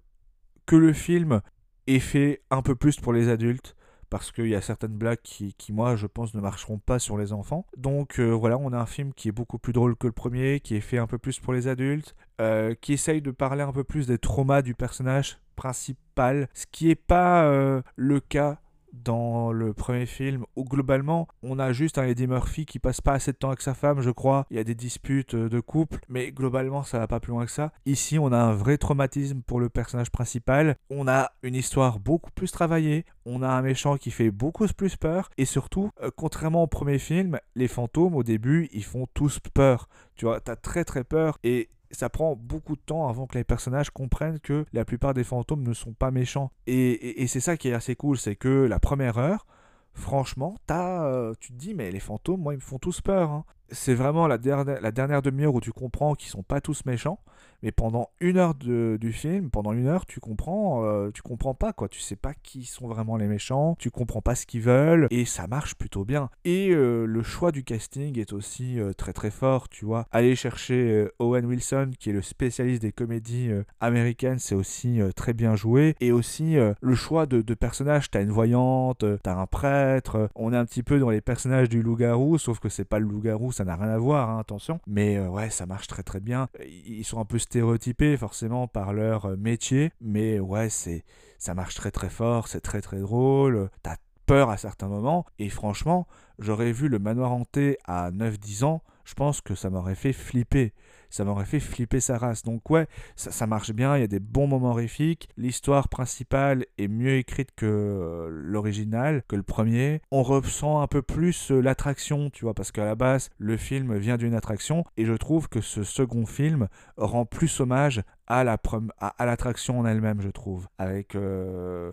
Que 0.65 0.75
le 0.75 0.94
film 0.94 1.41
est 1.88 2.00
fait 2.00 2.44
un 2.51 2.62
peu 2.62 2.75
plus 2.75 2.98
pour 3.00 3.13
les 3.13 3.29
adultes 3.29 3.75
parce 4.10 4.32
qu'il 4.32 4.48
y 4.48 4.56
a 4.56 4.62
certaines 4.62 4.98
blagues 4.98 5.22
qui, 5.22 5.54
moi, 5.72 5.96
je 5.96 6.08
pense, 6.08 6.34
ne 6.34 6.42
marcheront 6.42 6.80
pas 6.80 7.00
sur 7.00 7.18
les 7.18 7.34
enfants. 7.34 7.66
Donc 7.78 8.20
euh, 8.20 8.32
voilà, 8.32 8.58
on 8.58 8.74
a 8.74 8.78
un 8.78 8.86
film 8.86 9.13
qui 9.13 9.30
est 9.30 9.32
beaucoup 9.32 9.60
plus 9.60 9.74
drôle 9.74 9.96
que 9.96 10.08
le 10.08 10.13
premier, 10.13 10.60
qui 10.60 10.75
est 10.75 10.82
fait 10.82 10.98
un 10.98 11.08
peu 11.08 11.18
plus 11.18 11.39
pour 11.39 11.54
les 11.54 11.68
adultes, 11.68 12.16
euh, 12.42 12.74
qui 12.80 12.94
essaye 12.94 13.22
de 13.22 13.32
parler 13.32 13.62
un 13.62 13.72
peu 13.72 13.84
plus 13.84 14.08
des 14.08 14.18
traumas 14.18 14.62
du 14.62 14.74
personnage 14.74 15.39
principal, 15.56 16.48
ce 16.54 16.66
qui 16.72 16.88
n'est 16.88 16.96
pas 16.96 17.44
euh, 17.44 17.82
le 17.96 18.20
cas 18.20 18.60
dans 18.93 19.51
le 19.51 19.74
premier 19.74 20.05
film 20.05 20.46
où 20.55 20.63
globalement 20.63 21.27
on 21.43 21.60
a 21.60 21.72
juste 21.72 21.98
un 21.98 22.03
Eddie 22.03 22.27
Murphy 22.27 22.65
qui 22.65 22.79
passe 22.79 23.01
pas 23.01 23.13
assez 23.13 23.31
de 23.31 23.38
temps 23.38 23.50
avec 23.50 23.62
sa 23.62 23.74
femme 23.74 24.01
je 24.01 24.12
crois. 24.12 24.46
Il 24.50 24.58
y 24.58 24.60
a 24.60 24.63
des 24.63 24.75
disputes 24.75 25.36
euh, 25.36 25.50
de 25.50 25.60
couple 25.60 26.00
mais 26.10 26.31
globalement 26.31 26.84
ça 26.84 27.00
va 27.00 27.08
pas 27.08 27.19
plus 27.19 27.31
loin 27.31 27.46
que 27.46 27.51
ça. 27.51 27.72
Ici 27.86 28.19
on 28.19 28.31
a 28.31 28.38
un 28.38 28.53
vrai 28.53 28.77
traumatisme 28.77 29.41
pour 29.41 29.60
le 29.60 29.69
personnage 29.69 30.12
principal. 30.12 30.75
On 30.89 31.08
a 31.08 31.31
une 31.43 31.55
histoire 31.55 32.00
beaucoup 32.00 32.31
plus 32.31 32.51
travaillée. 32.51 33.05
On 33.25 33.43
a 33.43 33.50
un 33.50 33.62
méchant 33.62 33.98
qui 33.98 34.12
fait 34.12 34.31
beaucoup 34.31 34.67
plus 34.67 34.96
peur. 34.96 35.29
Et 35.38 35.46
surtout 35.46 35.91
euh, 36.01 36.10
contrairement 36.15 36.63
au 36.63 36.67
premier 36.67 37.00
film 37.00 37.39
les 37.55 37.67
fantômes 37.67 38.15
au 38.15 38.24
début 38.24 38.69
ils 38.72 38.84
font 38.84 39.08
tous 39.13 39.39
peur. 39.53 39.88
Tu 40.15 40.25
vois 40.25 40.39
t'as 40.39 40.55
très 40.55 40.84
très 40.84 41.03
peur. 41.03 41.38
Et 41.43 41.69
ça 41.91 42.10
prend 42.10 42.36
beaucoup 42.36 42.75
de 42.75 42.81
temps 42.81 43.08
avant 43.08 43.27
que 43.27 43.38
les 43.38 43.43
personnages 43.43 43.89
comprennent 43.89 44.39
que 44.39 44.65
la 44.74 44.86
plupart 44.86 45.13
des 45.13 45.24
fantômes 45.24 45.63
ne 45.63 45.74
sont 45.74 45.93
pas 45.93 46.12
méchants. 46.12 46.51
Et, 46.67 47.25
c'est 47.27 47.39
ça 47.39 47.58
qui 47.58 47.69
est 47.69 47.74
assez 47.74 47.96
cool, 47.96 48.17
c'est 48.17 48.36
que 48.36 48.65
la 48.65 48.79
première 48.79 49.17
heure, 49.17 49.46
franchement, 49.93 50.55
as, 50.69 51.03
euh, 51.03 51.34
tu 51.39 51.51
te 51.51 51.58
dis, 51.58 51.74
mais 51.74 51.91
les 51.91 52.00
fantômes, 52.00 52.41
moi, 52.41 52.53
ils 52.53 52.58
me 52.58 52.62
font 52.62 52.79
tous 52.79 53.01
peur. 53.01 53.31
Hein. 53.31 53.46
C'est 53.72 53.94
vraiment 53.94 54.28
la 54.28 54.38
dernière, 54.38 54.82
la 54.82 54.92
dernière 54.92 55.22
demi-heure 55.22 55.54
où 55.54 55.62
tu 55.62 55.72
comprends 55.72 56.16
qu'ils 56.16 56.30
sont 56.30 56.44
pas 56.44 56.62
tous 56.62 56.86
méchants 56.86 57.20
mais 57.64 57.72
pendant 57.72 58.10
une 58.20 58.38
heure 58.38 58.54
du 58.56 59.12
film, 59.12 59.50
pendant 59.50 59.74
une 59.74 59.88
heure, 59.88 60.06
tu 60.06 60.20
comprends, 60.20 60.86
euh, 60.86 61.12
tu 61.12 61.22
comprends 61.22 61.54
pas 61.54 61.74
quoi, 61.74 61.90
tu 61.90 62.00
sais 62.00 62.16
pas 62.16 62.34
qui 62.34 62.64
sont 62.66 62.88
vraiment 62.88 63.18
les 63.18 63.28
méchants, 63.28 63.76
tu 63.80 63.92
comprends 63.92 64.22
pas 64.22 64.36
ce 64.36 64.46
qu'ils 64.46 64.62
veulent, 64.62 65.08
et 65.10 65.26
ça 65.26 65.48
marche 65.48 65.76
plutôt 65.76 66.06
bien. 66.06 66.30
Et 66.46 66.70
euh, 66.70 67.06
le 67.06 67.24
choix 67.24 67.52
du 67.52 67.64
casting 67.64 68.18
est 68.18 68.34
aussi 68.34 68.80
euh, 68.80 68.94
très 68.94 69.14
très 69.14 69.32
fort, 69.32 69.70
tu 69.70 69.86
vois. 69.86 70.06
Aller 70.12 70.36
chercher 70.36 71.08
Owen 71.20 71.46
Wilson, 71.46 71.92
qui 72.00 72.10
est 72.10 72.14
le 72.14 72.22
spécialiste 72.22 72.82
des 72.82 72.92
comédies 72.92 73.52
américaines, 73.80 74.40
c'est 74.40 74.56
aussi 74.56 75.00
très 75.16 75.34
bien 75.34 75.56
joué, 75.56 75.96
et 76.00 76.12
aussi 76.12 76.56
le 76.82 76.96
choix 76.96 77.26
de, 77.26 77.42
de 77.42 77.54
personnages, 77.54 78.10
t'as 78.10 78.22
une 78.22 78.32
voyante, 78.32 79.06
t'as 79.24 79.36
un 79.36 79.46
prêtre, 79.46 80.30
on 80.36 80.54
est 80.54 80.58
un 80.58 80.66
petit 80.66 80.84
peu 80.84 81.00
dans 81.00 81.10
les 81.10 81.22
personnages 81.22 81.70
du 81.70 81.82
loup-garou, 81.82 82.38
sauf 82.38 82.60
que 82.60 82.70
c'est 82.70 82.86
pas 82.86 83.00
le 83.00 83.06
loup-garou, 83.06 83.52
ça 83.60 83.66
n'a 83.66 83.75
rien 83.75 83.89
à 83.89 83.98
voir, 83.98 84.30
hein, 84.30 84.39
attention. 84.39 84.80
Mais 84.88 85.20
ouais, 85.20 85.50
ça 85.50 85.66
marche 85.66 85.88
très 85.88 86.01
très 86.01 86.22
bien. 86.22 86.48
Ils 86.66 87.04
sont 87.04 87.20
un 87.20 87.25
peu 87.25 87.38
stéréotypés 87.38 88.16
forcément 88.16 88.70
par 88.70 88.94
leur 88.94 89.25
euh, 89.25 89.36
métier, 89.36 89.92
mais 90.00 90.39
ouais, 90.39 90.70
c'est 90.70 91.04
ça 91.38 91.54
marche 91.54 91.75
très 91.75 91.92
très 91.92 92.08
fort, 92.08 92.48
c'est 92.48 92.62
très 92.62 92.80
très 92.80 93.00
drôle, 93.00 93.70
t'as 93.84 93.98
peur 94.25 94.50
à 94.50 94.56
certains 94.56 94.88
moments, 94.88 95.25
et 95.39 95.50
franchement, 95.50 96.08
j'aurais 96.38 96.72
vu 96.72 96.88
le 96.88 97.00
manoir 97.00 97.34
hanté 97.34 97.78
à 97.84 98.12
9-10 98.12 98.63
ans, 98.63 98.82
je 99.10 99.13
pense 99.16 99.42
que 99.42 99.56
ça 99.56 99.70
m'aurait 99.70 99.96
fait 99.96 100.13
flipper 100.13 100.74
ça 101.10 101.24
m'aurait 101.24 101.46
fait 101.46 101.60
flipper 101.60 102.00
sa 102.00 102.18
race. 102.18 102.44
Donc 102.44 102.70
ouais, 102.70 102.88
ça, 103.16 103.48
marche 103.48 103.72
bien, 103.72 103.98
il 103.98 104.01
y 104.01 104.04
a 104.04 104.08
des 104.08 104.20
bons 104.20 104.48
moments 104.48 104.72
horrifiques, 104.72 105.30
l'histoire 105.38 105.89
principale 105.89 106.66
est 106.78 106.88
mieux 106.88 107.18
écrite 107.18 107.50
que 107.56 107.66
euh, 107.66 108.30
l'original, 108.30 109.24
que 109.28 109.36
le 109.36 109.44
premier. 109.44 110.01
On 110.12 110.24
ressent 110.24 110.82
un 110.82 110.88
peu 110.88 111.01
plus 111.01 111.51
euh, 111.51 111.62
l'attraction, 111.62 112.30
tu 112.30 112.46
vois, 112.46 112.54
parce 112.54 112.72
qu'à 112.72 112.86
la 112.86 112.96
base, 112.96 113.30
le 113.38 113.58
film 113.58 113.98
vient 113.98 114.18
d'une 114.18 114.36
attraction, 114.36 114.84
et 114.98 115.06
je 115.06 115.13
trouve 115.13 115.50
que 115.50 115.62
ce 115.62 115.84
second 115.84 116.25
film 116.25 116.68
rend 116.98 117.25
plus 117.25 117.60
hommage 117.60 118.01
à 118.28 118.44
la 118.44 118.58
à, 119.00 119.25
l'attraction 119.25 119.80
en 119.80 119.86
elle-même, 119.86 120.22
je 120.22 120.30
trouve, 120.30 120.68
avec 120.78 121.16
euh, 121.16 121.92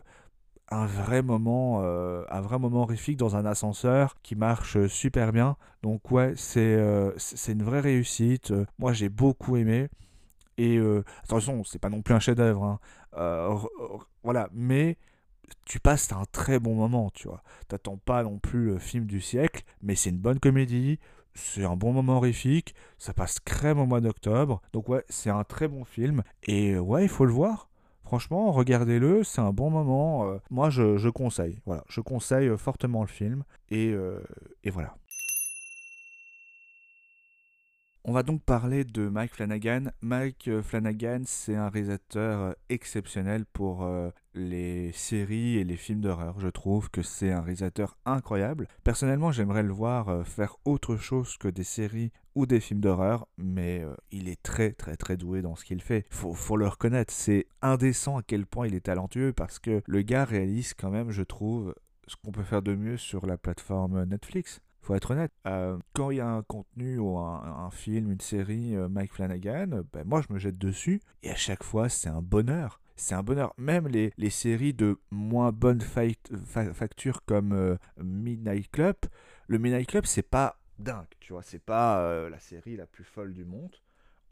un 0.70 0.86
vrai 0.86 1.22
moment, 1.22 1.80
euh, 1.82 2.24
un 2.30 2.40
vrai 2.40 2.58
moment 2.58 2.82
horrifique 2.82 3.16
dans 3.16 3.36
un 3.36 3.44
ascenseur 3.46 4.16
qui 4.22 4.34
marche 4.34 4.86
super 4.88 5.32
bien. 5.32 5.56
Donc 5.82 6.10
ouais, 6.10 6.34
c'est 6.36 6.60
euh, 6.60 7.12
c'est 7.18 7.52
une 7.52 7.62
vraie 7.62 7.80
réussite. 7.80 8.52
Moi 8.78 8.92
j'ai 8.92 9.08
beaucoup 9.08 9.56
aimé. 9.56 9.88
Et 10.58 10.78
euh, 10.78 11.04
attention, 11.24 11.64
c'est 11.64 11.78
pas 11.78 11.90
non 11.90 12.02
plus 12.02 12.14
un 12.14 12.20
chef-d'œuvre. 12.20 12.64
Hein. 12.64 13.60
voilà, 14.24 14.48
mais 14.52 14.96
tu 15.64 15.80
passes 15.80 16.10
un 16.12 16.24
très 16.32 16.58
bon 16.58 16.74
moment, 16.74 17.10
tu 17.10 17.28
vois. 17.28 17.42
T'attends 17.68 17.98
pas 17.98 18.22
non 18.22 18.38
plus 18.38 18.66
le 18.66 18.78
film 18.78 19.06
du 19.06 19.20
siècle, 19.20 19.62
mais 19.82 19.94
c'est 19.94 20.10
une 20.10 20.18
bonne 20.18 20.40
comédie. 20.40 20.98
C'est 21.34 21.64
un 21.64 21.76
bon 21.76 21.92
moment 21.92 22.16
horrifique, 22.16 22.74
ça 22.98 23.12
passe 23.12 23.40
crème 23.40 23.78
au 23.78 23.84
mois 23.86 24.00
d'octobre. 24.00 24.62
Donc 24.72 24.88
ouais, 24.88 25.04
c'est 25.10 25.30
un 25.30 25.44
très 25.44 25.68
bon 25.68 25.84
film. 25.84 26.22
Et 26.44 26.78
ouais, 26.78 27.04
il 27.04 27.10
faut 27.10 27.26
le 27.26 27.32
voir. 27.32 27.68
Franchement, 28.06 28.52
regardez-le, 28.52 29.24
c'est 29.24 29.40
un 29.40 29.50
bon 29.50 29.68
moment. 29.68 30.30
Euh, 30.30 30.38
moi, 30.48 30.70
je, 30.70 31.08
conseille. 31.08 31.58
Voilà, 31.66 31.82
je 31.88 32.00
conseille 32.00 32.46
euh, 32.46 32.56
fortement 32.56 33.00
le 33.00 33.08
film. 33.08 33.42
Et, 33.68 33.88
euh, 33.88 34.20
et 34.62 34.70
voilà. 34.70 34.94
On 38.08 38.12
va 38.12 38.22
donc 38.22 38.40
parler 38.44 38.84
de 38.84 39.08
Mike 39.08 39.34
Flanagan. 39.34 39.86
Mike 40.00 40.60
Flanagan, 40.62 41.22
c'est 41.24 41.56
un 41.56 41.68
réalisateur 41.68 42.54
exceptionnel 42.68 43.44
pour 43.46 43.84
les 44.32 44.92
séries 44.92 45.56
et 45.56 45.64
les 45.64 45.76
films 45.76 46.02
d'horreur. 46.02 46.38
Je 46.38 46.46
trouve 46.46 46.88
que 46.88 47.02
c'est 47.02 47.32
un 47.32 47.40
réalisateur 47.40 47.98
incroyable. 48.04 48.68
Personnellement, 48.84 49.32
j'aimerais 49.32 49.64
le 49.64 49.72
voir 49.72 50.24
faire 50.24 50.54
autre 50.64 50.94
chose 50.94 51.36
que 51.36 51.48
des 51.48 51.64
séries 51.64 52.12
ou 52.36 52.46
des 52.46 52.60
films 52.60 52.80
d'horreur, 52.80 53.26
mais 53.38 53.82
euh, 53.82 53.92
il 54.12 54.28
est 54.28 54.40
très 54.40 54.70
très 54.70 54.96
très 54.96 55.16
doué 55.16 55.42
dans 55.42 55.56
ce 55.56 55.64
qu'il 55.64 55.82
fait. 55.82 56.06
Faut, 56.10 56.32
faut 56.32 56.56
le 56.56 56.68
reconnaître, 56.68 57.12
c'est 57.12 57.48
indécent 57.60 58.18
à 58.18 58.22
quel 58.22 58.46
point 58.46 58.68
il 58.68 58.76
est 58.76 58.82
talentueux 58.82 59.32
parce 59.32 59.58
que 59.58 59.82
le 59.84 60.02
gars 60.02 60.24
réalise 60.24 60.74
quand 60.74 60.90
même, 60.90 61.10
je 61.10 61.22
trouve, 61.24 61.74
ce 62.06 62.14
qu'on 62.22 62.30
peut 62.30 62.44
faire 62.44 62.62
de 62.62 62.76
mieux 62.76 62.98
sur 62.98 63.26
la 63.26 63.36
plateforme 63.36 64.04
Netflix. 64.04 64.60
Faut 64.86 64.94
être 64.94 65.10
honnête. 65.10 65.32
Euh, 65.48 65.76
quand 65.94 66.12
il 66.12 66.18
y 66.18 66.20
a 66.20 66.28
un 66.28 66.42
contenu 66.42 66.98
ou 66.98 67.18
un, 67.18 67.70
film, 67.72 68.12
une 68.12 68.20
série, 68.20 68.76
euh, 68.76 68.88
Mike 68.88 69.12
Flanagan, 69.12 69.82
ben 69.92 70.04
moi 70.06 70.22
je 70.22 70.32
me 70.32 70.38
jette 70.38 70.58
dessus 70.58 71.00
et 71.24 71.30
à 71.30 71.34
chaque 71.34 71.64
fois 71.64 71.88
c'est 71.88 72.08
un 72.08 72.22
bonheur 72.22 72.80
c'est 72.98 73.14
un 73.14 73.22
bonheur. 73.22 73.52
Même 73.58 73.88
les, 73.88 74.12
les, 74.16 74.30
séries 74.30 74.72
de 74.72 74.98
moins 75.10 75.52
bonne 75.52 75.82
facture 75.82 77.22
comme 77.26 77.76
Midnight 78.02 78.70
Club, 78.70 78.96
le 79.48 79.58
Midnight 79.58 79.86
Club, 79.86 80.06
c'est 80.06 80.22
pas 80.22 80.58
dingue, 80.78 81.06
tu 81.20 81.32
vois. 81.32 81.42
C'est 81.42 81.62
pas 81.62 82.00
euh, 82.00 82.30
la 82.30 82.38
série 82.38 82.76
la 82.76 82.86
plus 82.86 83.04
folle 83.04 83.32
du 83.34 83.44
monde, 83.44 83.74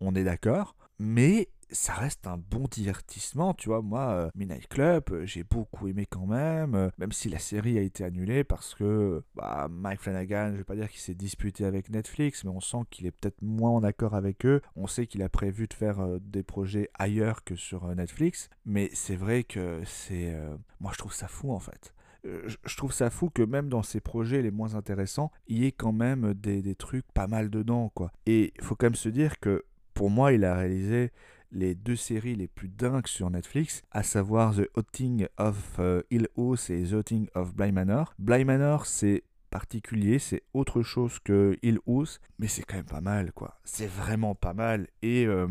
on 0.01 0.15
est 0.15 0.25
d'accord, 0.25 0.77
mais 0.99 1.49
ça 1.71 1.95
reste 1.95 2.27
un 2.27 2.39
bon 2.39 2.67
divertissement, 2.71 3.55
tu 3.55 3.69
vois. 3.69 3.83
Moi, 3.83 4.01
euh, 4.01 4.31
Midnight 4.35 4.69
Club, 4.69 5.05
euh, 5.11 5.27
j'ai 5.27 5.45
beaucoup 5.45 5.89
aimé 5.89 6.07
quand 6.09 6.27
même, 6.27 6.91
même 6.99 7.13
si 7.13 7.29
la 7.29 7.39
série 7.39 7.79
a 7.79 7.83
été 7.83 8.05
annulée 8.05 8.45
parce 8.45 8.75
que 8.75 9.23
bah, 9.35 9.69
Mike 9.71 10.01
Flanagan, 10.01 10.51
je 10.53 10.59
vais 10.59 10.65
pas 10.65 10.77
dire 10.77 10.89
qu'il 10.89 11.01
s'est 11.01 11.15
disputé 11.15 11.65
avec 11.65 11.91
Netflix, 11.91 12.45
mais 12.45 12.51
on 12.51 12.61
sent 12.61 12.79
qu'il 12.91 13.07
est 13.07 13.11
peut-être 13.11 13.43
moins 13.43 13.71
en 13.71 13.83
accord 13.83 14.15
avec 14.15 14.47
eux. 14.47 14.61
On 14.77 14.87
sait 14.87 15.07
qu'il 15.07 15.23
a 15.23 15.29
prévu 15.29 15.67
de 15.67 15.75
faire 15.75 16.07
des 16.21 16.43
projets 16.43 16.91
ailleurs 16.95 17.45
que 17.45 17.57
sur 17.57 17.87
Netflix, 17.95 18.49
mais 18.65 18.91
c'est 18.93 19.17
vrai 19.17 19.45
que 19.45 19.81
c'est. 19.85 20.35
moi, 20.81 20.93
je 20.93 20.99
trouve 20.99 21.13
ça 21.13 21.29
fou 21.29 21.53
en 21.53 21.61
fait. 21.61 21.95
Euh, 22.27 22.49
je 22.65 22.77
trouve 22.77 22.93
ça 22.93 23.11
fou 23.11 23.31
que 23.31 23.43
même 23.43 23.69
dans 23.69 23.83
ses 23.83 24.01
projets 24.01 24.43
les 24.43 24.51
moins 24.51 24.75
intéressants, 24.75 25.31
il 25.47 25.59
y 25.59 25.67
ait 25.67 25.73
quand 25.73 25.93
même 25.93 26.35
des, 26.35 26.75
trucs 26.75 27.07
pas 27.13 27.27
mal 27.27 27.51
dedans, 27.51 27.91
quoi. 27.95 28.11
Et 28.27 28.53
il 28.57 28.65
faut 28.65 28.75
quand 28.75 28.87
même 28.87 28.95
se 28.95 29.09
dire 29.09 29.39
que 29.41 29.65
pour 29.93 30.11
moi, 30.11 30.33
il 30.33 30.45
a 30.45 30.55
réalisé 30.55 31.13
les 31.55 31.75
deux 31.75 31.97
séries 31.97 32.35
les 32.35 32.49
plus 32.49 32.69
dingues 32.69 33.07
sur 33.07 33.31
Netflix, 33.31 33.83
à 33.91 34.03
savoir 34.03 34.55
The 34.55 34.69
Haunting 34.75 35.27
of 35.39 35.77
euh, 35.79 36.03
Hill 36.11 36.29
House 36.37 36.69
et 36.69 36.83
The 36.83 36.93
Haunting 36.95 37.29
of 37.35 37.55
Bly 37.55 37.73
Manor. 37.73 38.15
Bly 38.19 38.45
Manor, 38.45 38.87
c'est 38.87 39.23
particulier, 39.51 40.19
c'est 40.19 40.43
autre 40.53 40.83
chose 40.83 41.21
que 41.21 41.57
Hill 41.63 41.79
House, 41.87 42.21
mais 42.39 42.49
c'est 42.49 42.63
quand 42.65 42.77
même 42.77 42.85
pas 42.85 43.01
mal, 43.01 43.33
quoi. 43.33 43.61
C'est 43.65 43.87
vraiment 43.87 44.35
pas 44.35 44.53
mal. 44.53 44.89
Et 45.01 45.27
euh, 45.27 45.47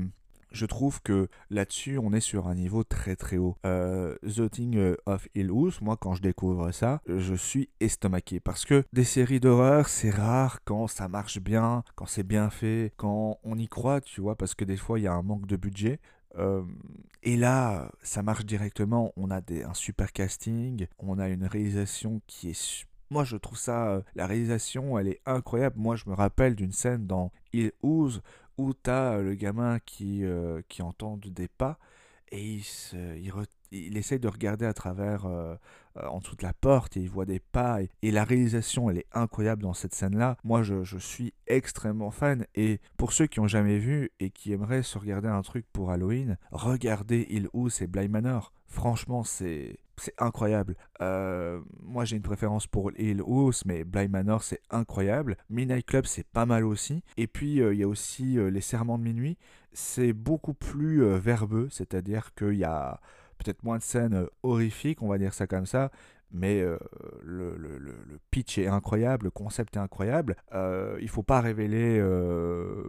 je 0.54 0.66
trouve 0.66 1.02
que 1.02 1.28
là-dessus, 1.50 1.98
on 1.98 2.14
est 2.14 2.20
sur 2.20 2.48
un 2.48 2.56
niveau 2.56 2.84
très 2.84 3.16
très 3.16 3.38
haut. 3.38 3.58
Euh, 3.66 4.16
The 4.24 4.50
Thing 4.50 4.96
of 5.06 5.28
Hill 5.36 5.50
House, 5.50 5.82
moi 5.82 5.98
quand 5.98 6.14
je 6.16 6.22
découvre 6.22 6.72
ça, 6.72 7.02
je 7.08 7.34
suis 7.34 7.70
estomaqué 7.80 8.40
parce 8.40 8.66
que 8.66 8.84
des 8.94 9.04
séries 9.04 9.40
d'horreur, 9.40 9.90
c'est 9.90 10.10
rare 10.12 10.60
quand 10.64 10.88
ça 10.88 11.08
marche 11.08 11.40
bien, 11.40 11.84
quand 11.96 12.06
c'est 12.06 12.24
bien 12.24 12.50
fait, 12.50 12.94
quand 12.98 13.40
on 13.44 13.58
y 13.58 13.68
croit, 13.68 14.02
tu 14.02 14.22
vois, 14.22 14.36
parce 14.36 14.56
que 14.56 14.66
des 14.66 14.78
fois 14.78 15.00
il 15.00 15.04
y 15.04 15.08
a 15.08 15.14
un 15.14 15.24
manque 15.24 15.48
de 15.48 15.58
budget. 15.58 16.00
Euh, 16.38 16.64
et 17.22 17.38
là, 17.38 17.92
ça 18.02 18.24
marche 18.24 18.46
directement. 18.46 19.14
On 19.18 19.30
a 19.30 19.40
des, 19.40 19.64
un 19.64 19.76
super 19.76 20.12
casting, 20.12 20.88
on 20.98 21.20
a 21.20 21.30
une 21.30 21.46
réalisation 21.46 22.22
qui 22.26 22.50
est 22.50 22.88
moi, 23.14 23.24
je 23.24 23.38
trouve 23.38 23.60
ça, 23.60 23.90
euh, 23.90 24.02
la 24.16 24.26
réalisation, 24.26 24.98
elle 24.98 25.08
est 25.08 25.22
incroyable. 25.28 25.76
Moi, 25.78 25.96
je 25.96 26.10
me 26.10 26.16
rappelle 26.16 26.56
d'une 26.56 26.72
scène 26.72 27.06
dans 27.06 27.32
Hill 27.54 27.72
House 27.84 28.22
où 28.58 28.74
t'as 28.74 29.14
euh, 29.18 29.24
le 29.24 29.36
gamin 29.36 29.80
qui, 29.80 30.24
euh, 30.24 30.62
qui 30.68 30.82
entend 30.82 31.18
des 31.18 31.48
pas 31.48 31.78
et 32.32 32.42
il, 32.42 32.64
il 33.74 33.98
essaye 33.98 34.20
de 34.20 34.28
regarder 34.28 34.66
à 34.66 34.74
travers, 34.74 35.26
euh, 35.26 35.56
en 35.96 36.20
dessous 36.20 36.36
de 36.36 36.44
la 36.44 36.54
porte, 36.54 36.98
et 36.98 37.02
il 37.02 37.10
voit 37.10 37.26
des 37.26 37.40
pas, 37.40 37.80
et, 38.02 38.12
la 38.12 38.24
réalisation, 38.24 38.90
elle 38.90 39.00
est 39.00 39.08
incroyable 39.12 39.62
dans 39.62 39.74
cette 39.74 39.94
scène-là. 39.94 40.38
Moi, 40.44 40.64
je, 40.64 40.98
suis 40.98 41.34
extrêmement 41.48 42.12
fan, 42.12 42.46
et 42.56 42.80
pour 42.98 43.14
ceux 43.14 43.28
qui 43.28 43.40
ont 43.40 43.48
jamais 43.48 43.78
vu 43.78 44.12
et 44.20 44.30
qui 44.30 44.54
aimeraient 44.54 44.84
se 44.84 44.98
regarder 44.98 45.28
un 45.28 45.42
truc 45.42 45.66
pour 45.74 45.92
Halloween, 45.92 46.38
regardez 46.52 47.28
Hill 47.30 47.50
House 47.54 47.82
et 47.82 47.88
Bly 47.88 48.08
Manor. 48.08 48.54
Franchement, 48.68 49.24
c'est 49.24 49.78
c'est 49.98 50.14
incroyable. 50.20 50.76
Euh, 51.02 51.62
moi, 51.82 52.06
j'ai 52.06 52.16
une 52.16 52.24
préférence 52.24 52.68
pour 52.68 52.92
Hill 52.98 53.22
House, 53.22 53.64
mais 53.66 53.84
Bly 53.84 54.08
Manor, 54.08 54.44
c'est 54.44 54.62
incroyable. 54.70 55.38
Midnight 55.50 55.86
Club, 55.86 56.06
c'est 56.06 56.28
pas 56.28 56.46
mal 56.46 56.66
aussi. 56.66 57.04
Et 57.18 57.28
puis, 57.28 57.58
il 57.58 57.78
y 57.78 57.84
a 57.84 57.88
aussi 57.88 58.38
Les 58.52 58.62
Serments 58.62 58.98
de 58.98 59.04
Minuit. 59.04 59.38
C'est 59.72 60.14
beaucoup 60.14 60.54
plus 60.54 61.04
verbeux, 61.18 61.68
c'est-à-dire 61.72 62.34
qu'il 62.36 62.58
y 62.58 62.64
a 62.64 63.00
peut-être 63.44 63.64
moins 63.64 63.78
de 63.78 63.84
scènes 63.84 64.14
euh, 64.14 64.28
horrifiques, 64.42 65.02
on 65.02 65.08
va 65.08 65.18
dire 65.18 65.34
ça 65.34 65.48
comme 65.48 65.66
ça, 65.66 65.92
mais 66.32 66.62
euh, 66.62 66.78
le, 67.22 67.56
le, 67.58 67.78
le, 67.78 68.20
pitch 68.32 68.58
est 68.58 68.68
incroyable, 68.68 69.26
le 69.26 69.32
concept 69.32 69.76
est 69.76 69.80
incroyable. 69.80 70.36
Euh, 70.54 70.98
il 71.02 71.10
faut 71.10 71.24
pas 71.24 71.42
révéler 71.42 72.00
euh, 72.00 72.84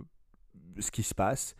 ce 0.79 0.91
qui 0.91 1.03
se 1.03 1.15
passe. 1.15 1.55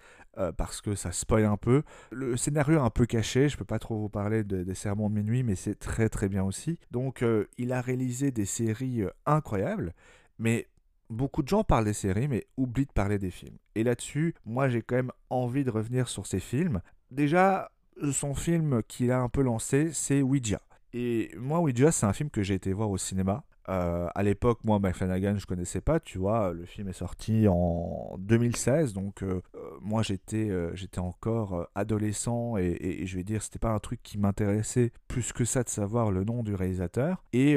Parce 0.57 0.81
que 0.81 0.95
ça 0.95 1.13
spoil 1.13 1.45
un 1.45 1.57
peu. 1.57 1.83
Le 2.11 2.37
scénario 2.37 2.79
est 2.79 2.83
un 2.83 2.91
peu 2.91 3.07
caché, 3.07 3.49
je 3.49 3.57
peux 3.57 3.65
pas 3.65 3.79
trop 3.79 3.99
vous 3.99 4.09
parler 4.09 4.45
des 4.45 4.75
sermons 4.75 5.09
de 5.11 5.15
minuit, 5.15 5.43
mais 5.43 5.55
c'est 5.55 5.79
très 5.79 6.09
très 6.09 6.29
bien 6.29 6.45
aussi. 6.45 6.79
Donc 6.91 7.25
il 7.59 7.73
a 7.73 7.81
réalisé 7.81 8.31
des 8.31 8.47
séries 8.47 9.03
incroyables, 9.27 9.95
mais 10.39 10.69
beaucoup 11.11 11.43
de 11.43 11.49
gens 11.49 11.65
parlent 11.65 11.85
des 11.85 11.93
séries, 11.93 12.29
mais 12.29 12.47
oublient 12.57 12.87
de 12.87 12.93
parler 12.93 13.19
des 13.19 13.31
films. 13.31 13.57
Et 13.75 13.85
là-dessus, 13.85 14.35
moi 14.45 14.69
j'ai 14.69 14.83
quand 14.83 14.97
même 14.97 15.13
envie 15.31 15.65
de 15.65 15.71
revenir 15.71 16.09
sur 16.09 16.27
ces 16.27 16.41
films. 16.41 16.81
Déjà, 17.11 17.71
son 18.13 18.35
film 18.35 18.83
qu'il 18.89 19.13
a 19.13 19.21
un 19.21 19.29
peu 19.29 19.43
lancé, 19.43 19.93
c'est 19.93 20.23
Ouija. 20.23 20.61
Et 20.93 21.31
moi, 21.37 21.61
Ouija, 21.61 21.91
c'est 21.91 22.07
un 22.07 22.13
film 22.13 22.31
que 22.31 22.43
j'ai 22.43 22.55
été 22.55 22.73
voir 22.73 22.91
au 22.91 22.99
cinéma. 22.99 23.45
Euh, 23.69 24.09
à 24.15 24.23
l'époque, 24.23 24.59
moi, 24.65 24.79
Mike 24.79 24.97
Flanagan, 24.97 25.37
je 25.39 25.47
connaissais 25.47 25.81
pas, 25.81 26.01
tu 26.01 26.19
vois. 26.19 26.53
Le 26.53 26.65
film 26.65 26.89
est 26.89 26.95
sorti 26.95 27.47
en 27.49 28.17
2016, 28.19 28.93
donc 28.93 29.23
euh, 29.23 29.41
euh, 29.55 29.59
moi, 29.81 30.03
j'étais, 30.03 30.51
encore 30.99 31.69
adolescent 31.75 32.57
et, 32.57 33.05
je 33.05 33.17
vais 33.17 33.25
dire, 33.25 33.43
c'était 33.43 33.59
pas 33.59 33.73
un 33.73 33.79
truc 33.79 34.01
qui 34.03 34.17
m'intéressait 34.19 34.93
plus 35.09 35.33
que 35.33 35.45
ça 35.45 35.63
de 35.63 35.69
savoir 35.69 36.11
le 36.11 36.25
nom 36.25 36.43
du 36.43 36.55
réalisateur. 36.55 37.23
Et, 37.33 37.53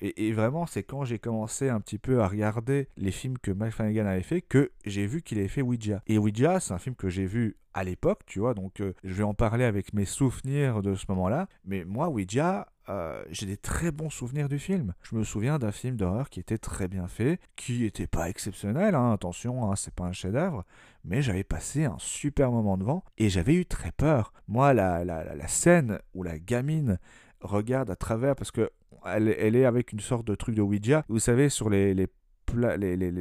et 0.00 0.32
vraiment, 0.32 0.66
c'est 0.66 0.82
quand 0.82 1.04
j'ai 1.04 1.18
commencé 1.18 1.68
un 1.68 1.80
petit 1.80 1.98
peu 1.98 2.22
à 2.22 2.28
regarder 2.28 2.88
les 2.96 3.10
films 3.10 3.38
que 3.38 3.50
Mike 3.50 3.74
Flanagan 3.74 4.06
avait 4.06 4.22
fait 4.22 4.40
que 4.40 4.70
j'ai 4.84 5.06
vu 5.06 5.22
qu'il 5.22 5.38
avait 5.38 5.48
fait 5.48 5.62
Ouija. 5.62 6.02
Et 6.06 6.18
Ouija, 6.18 6.60
c'est 6.60 6.72
un 6.72 6.78
film 6.78 6.96
que 6.96 7.08
j'ai 7.08 7.26
vu 7.26 7.56
à 7.74 7.84
l'époque, 7.84 8.20
tu 8.26 8.40
vois, 8.40 8.54
donc 8.54 8.82
je 9.02 9.14
vais 9.14 9.22
en 9.22 9.34
parler 9.34 9.64
avec 9.64 9.92
mes 9.94 10.04
souvenirs 10.04 10.82
de 10.82 10.94
ce 10.94 11.06
moment-là. 11.08 11.46
Mais 11.64 11.84
moi, 11.84 12.08
Ouija, 12.08 12.66
euh, 12.88 13.22
j'ai 13.30 13.46
des 13.46 13.56
très 13.56 13.92
bons 13.92 14.10
souvenirs 14.10 14.48
du 14.48 14.58
film. 14.58 14.94
Je 15.02 15.14
me 15.14 15.24
souviens 15.24 15.58
d'un 15.58 15.72
film 15.72 15.96
d'horreur 15.96 16.30
qui 16.30 16.40
était 16.40 16.58
très 16.58 16.88
bien 16.88 17.06
fait, 17.06 17.38
qui 17.56 17.80
n'était 17.80 18.06
pas 18.06 18.28
exceptionnel, 18.28 18.94
hein, 18.94 19.12
attention, 19.12 19.70
hein, 19.70 19.76
c'est 19.76 19.94
pas 19.94 20.04
un 20.04 20.12
chef-d'œuvre, 20.12 20.64
mais 21.04 21.22
j'avais 21.22 21.44
passé 21.44 21.84
un 21.84 21.96
super 21.98 22.50
moment 22.50 22.76
devant 22.76 23.04
et 23.18 23.28
j'avais 23.28 23.54
eu 23.54 23.66
très 23.66 23.92
peur. 23.92 24.32
Moi, 24.48 24.74
la, 24.74 25.04
la, 25.04 25.48
scène 25.48 25.98
où 26.14 26.22
la 26.22 26.38
gamine 26.38 26.98
regarde 27.40 27.90
à 27.90 27.96
travers, 27.96 28.34
parce 28.34 28.50
que 28.50 28.70
elle, 29.04 29.56
est 29.56 29.64
avec 29.64 29.92
une 29.92 30.00
sorte 30.00 30.26
de 30.26 30.34
truc 30.34 30.54
de 30.54 30.62
Ouija, 30.62 31.04
vous 31.08 31.18
savez, 31.18 31.48
sur 31.48 31.68
les, 31.68 31.92
les 31.94 32.08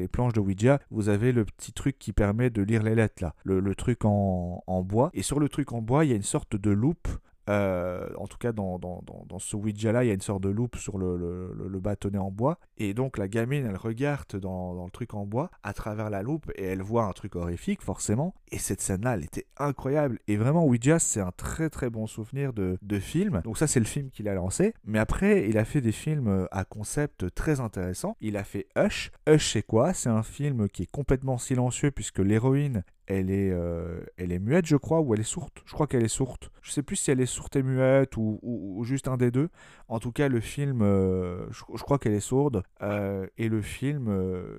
planches 0.08 0.34
de 0.34 0.40
Ouija, 0.40 0.80
vous 0.90 1.10
avez 1.10 1.32
le 1.32 1.46
petit 1.46 1.74
truc 1.74 1.98
qui 1.98 2.14
permet 2.14 2.50
de 2.50 2.62
lire 2.62 2.84
les 2.84 2.96
lettres 2.96 3.24
là, 3.24 3.36
le, 3.44 3.76
truc 3.76 4.06
en, 4.06 4.64
en, 4.68 4.84
bois. 4.84 5.10
Et 5.14 5.24
sur 5.24 5.40
le 5.40 5.50
truc 5.50 5.72
en 5.72 5.82
bois, 5.82 6.06
il 6.06 6.10
y 6.10 6.14
a 6.14 6.16
une 6.16 6.22
sorte 6.22 6.56
de 6.56 6.72
loupe 6.72 7.08
euh, 7.52 8.08
en 8.18 8.28
tout 8.28 8.38
cas, 8.38 8.54
dans, 8.54 8.80
dans, 8.80 9.04
dans, 9.28 9.40
ce 9.40 9.56
Ouija-là, 9.56 10.04
il 10.04 10.08
y 10.08 10.12
a 10.12 10.14
une 10.14 10.22
sorte 10.22 10.42
de 10.42 10.50
loupe 10.50 10.78
sur 10.78 10.98
le, 10.98 11.18
le, 11.18 11.80
bâtonnet 11.80 12.18
en 12.18 12.32
bois. 12.32 12.60
Et 12.78 12.94
donc, 12.94 13.18
la 13.18 13.28
gamine, 13.28 13.66
elle 13.66 13.76
regarde 13.76 14.38
dans, 14.38 14.86
le 14.86 14.92
truc 14.92 15.14
en 15.14 15.26
bois 15.26 15.50
à 15.64 15.74
travers 15.74 16.10
la 16.10 16.22
loupe 16.22 16.52
et 16.56 16.64
elle 16.64 16.82
voit 16.82 17.04
un 17.06 17.12
truc 17.12 17.36
horrifique, 17.36 17.82
forcément. 17.82 18.34
Et 18.52 18.58
cette 18.58 18.80
scène-là, 18.82 19.16
elle 19.16 19.26
était 19.26 19.48
incroyable. 19.58 20.20
Et 20.28 20.38
vraiment, 20.38 20.66
Ouija, 20.66 21.00
c'est 21.00 21.20
un 21.20 21.32
très 21.36 21.70
très 21.70 21.90
bon 21.90 22.08
souvenir 22.08 22.54
de, 22.54 22.78
de 22.82 23.00
film. 23.00 23.42
Donc, 23.44 23.58
ça, 23.58 23.68
c'est 23.68 23.80
le 23.80 23.86
film 23.86 24.10
qu'il 24.12 24.30
a 24.30 24.34
lancé. 24.34 24.74
Mais 24.86 25.00
après, 25.00 25.50
il 25.50 25.58
a 25.58 25.66
fait 25.66 25.82
des 25.82 25.92
films 25.92 26.48
à 26.52 26.64
concept 26.64 27.34
très 27.34 27.60
intéressants. 27.60 28.16
Il 28.22 28.38
a 28.38 28.44
fait 28.44 28.68
Hush. 28.78 29.12
Hush, 29.28 29.54
c'est 29.54 29.64
quoi? 29.64 29.94
C'est 29.94 30.10
un 30.10 30.24
film 30.24 30.70
qui 30.70 30.84
est 30.84 30.92
complètement 30.92 31.38
silencieux 31.38 31.92
puisque 31.92 32.20
l'héroïne, 32.20 32.84
elle 33.12 33.30
est, 33.30 33.52
euh, 33.52 34.02
elle 34.18 34.32
est 34.32 34.40
muette, 34.40 34.66
je 34.66 34.76
crois, 34.76 35.02
ou 35.02 35.14
elle 35.14 35.20
est 35.20 35.24
sourde. 35.24 35.52
Je 35.66 35.74
crois 35.74 35.88
qu'elle 35.88 36.04
est 36.04 36.08
sourde. 36.08 36.50
Je 36.62 36.72
sais 36.72 36.84
plus 36.84 36.96
si 36.96 37.12
elle 37.12 37.20
est 37.20 37.26
sourde 37.26 37.56
et 37.56 37.64
muette 37.64 38.16
ou, 38.18 38.82
juste 38.84 39.08
un 39.08 39.18
des 39.18 39.32
deux. 39.32 39.50
En 39.88 40.00
tout 40.00 40.12
cas, 40.12 40.28
le 40.28 40.40
film, 40.40 40.82
euh, 40.82 41.46
je, 41.52 41.84
crois 41.84 42.00
qu'elle 42.00 42.14
est 42.14 42.20
sourde. 42.20 42.64
Euh, 42.82 43.28
et 43.38 43.50
le 43.50 43.62
film 43.62 44.10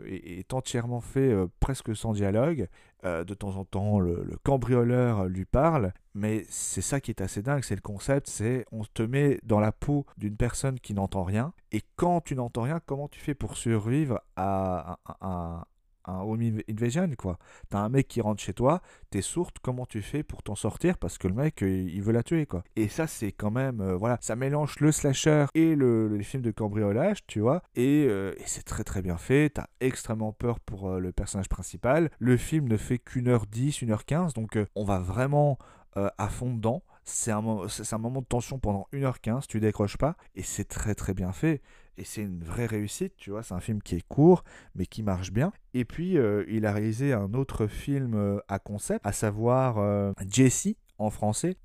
est, 0.07 0.53
entièrement 0.53 1.01
fait 1.01 1.35
presque 1.61 1.97
sans 1.97 2.13
dialogue. 2.13 2.69
de 3.05 3.35
temps 3.35 3.57
en 3.57 3.65
temps, 3.65 3.99
le, 3.99 4.23
le 4.25 4.37
cambrioleur 4.43 5.27
lui 5.27 5.45
parle. 5.45 5.93
Mais 6.15 6.45
c'est 6.51 6.83
ça 6.83 7.01
qui 7.01 7.11
est 7.11 7.23
assez 7.23 7.43
dingue, 7.43 7.65
c'est 7.65 7.75
le 7.75 7.81
concept, 7.81 8.29
c'est 8.29 8.67
on 8.71 8.85
te 8.85 9.03
met 9.03 9.39
dans 9.45 9.61
la 9.61 9.73
peau 9.73 10.05
d'une 10.19 10.37
personne 10.37 10.79
qui 10.79 10.93
n'entend 10.93 11.23
rien. 11.23 11.55
Et 11.71 11.81
quand 11.97 12.21
tu 12.21 12.35
n'entends 12.35 12.63
rien, 12.63 12.81
comment 12.85 13.09
tu 13.09 13.19
fais 13.19 13.35
pour 13.35 13.57
survivre 13.57 14.21
à, 14.37 14.99
un 15.23 15.65
un 16.05 16.21
home 16.21 16.61
invasion 16.69 17.11
quoi. 17.17 17.39
T'as 17.69 17.79
un 17.79 17.89
mec 17.89 18.09
qui 18.09 18.21
rentre 18.21 18.43
chez 18.43 18.55
toi, 18.55 18.83
t'es 19.11 19.23
sourde, 19.23 19.55
comment 19.63 19.87
tu 19.87 20.03
fais 20.03 20.23
pour 20.23 20.43
t'en 20.43 20.55
sortir? 20.55 20.99
Parce 20.99 21.19
que 21.19 21.29
le 21.29 21.35
mec 21.35 21.63
euh, 21.63 21.69
il 21.69 22.03
veut 22.03 22.13
la 22.13 22.23
tuer 22.23 22.47
quoi. 22.47 22.65
Et 22.77 22.89
ça 22.89 23.07
c'est 23.07 23.33
quand 23.33 23.51
même 23.51 23.81
euh, 23.81 23.97
voilà, 23.97 24.19
ça 24.21 24.37
mélange 24.37 24.81
le 24.81 24.93
slasher 24.93 25.47
et 25.55 25.75
le, 25.75 26.09
les 26.17 26.25
films 26.25 26.43
de 26.43 26.51
cambriolage, 26.51 27.27
tu 27.27 27.41
vois. 27.41 27.63
Euh, 27.79 28.35
et, 28.37 28.43
c'est 28.47 28.65
très 28.65 28.85
très 28.85 29.03
bien 29.03 29.17
fait. 29.17 29.51
T'as 29.51 29.67
extrêmement 29.81 30.33
peur 30.33 30.61
pour 30.61 30.91
le 30.91 31.13
personnage 31.13 31.49
principal. 31.49 32.11
Le 32.19 32.37
film 32.37 32.69
ne 32.69 32.77
fait 32.77 32.99
qu'une 32.99 33.29
heure 33.29 33.47
10, 33.47 33.83
une 33.83 33.91
heure 33.91 34.05
15, 34.05 34.35
donc 34.35 34.59
on 34.75 34.85
va 34.85 34.99
vraiment 34.99 35.59
à 35.95 36.29
fond 36.29 36.53
dedans. 36.53 36.83
C'est 37.05 37.33
un, 37.33 37.39
un 37.39 37.99
moment 37.99 38.21
de 38.21 38.27
tension 38.27 38.59
pendant 38.59 38.87
1h15, 38.93 39.47
tu 39.47 39.59
décroches 39.59 39.97
pas, 39.97 40.17
et 40.35 40.43
c'est 40.43 40.65
très 40.65 40.95
très 40.95 41.15
bien 41.15 41.33
fait 41.33 41.63
et 41.99 42.05
c'est 42.05 42.23
une 42.23 42.43
vraie 42.43 42.67
réussite, 42.67 43.17
tu 43.17 43.31
vois, 43.31 43.43
c'est 43.43 43.55
un 43.55 43.61
film 43.61 43.83
qui 43.83 43.97
est 43.97 44.07
court, 44.09 44.45
mais 44.75 44.87
qui 44.87 45.03
marche 45.03 45.33
bien. 45.33 45.53
Et 45.75 45.85
puis, 45.85 46.19
euh, 46.19 46.45
il 46.49 46.67
a 46.67 46.73
réalisé 46.73 47.13
un 47.13 47.35
autre 47.35 47.67
film 47.67 48.15
euh, 48.15 48.39
à 48.49 48.59
concept, 48.59 49.07
à 49.07 49.13
savoir 49.13 49.79
euh, 49.79 50.13
Jessie, 50.29 50.77
en 50.99 51.11
français, 51.11 51.57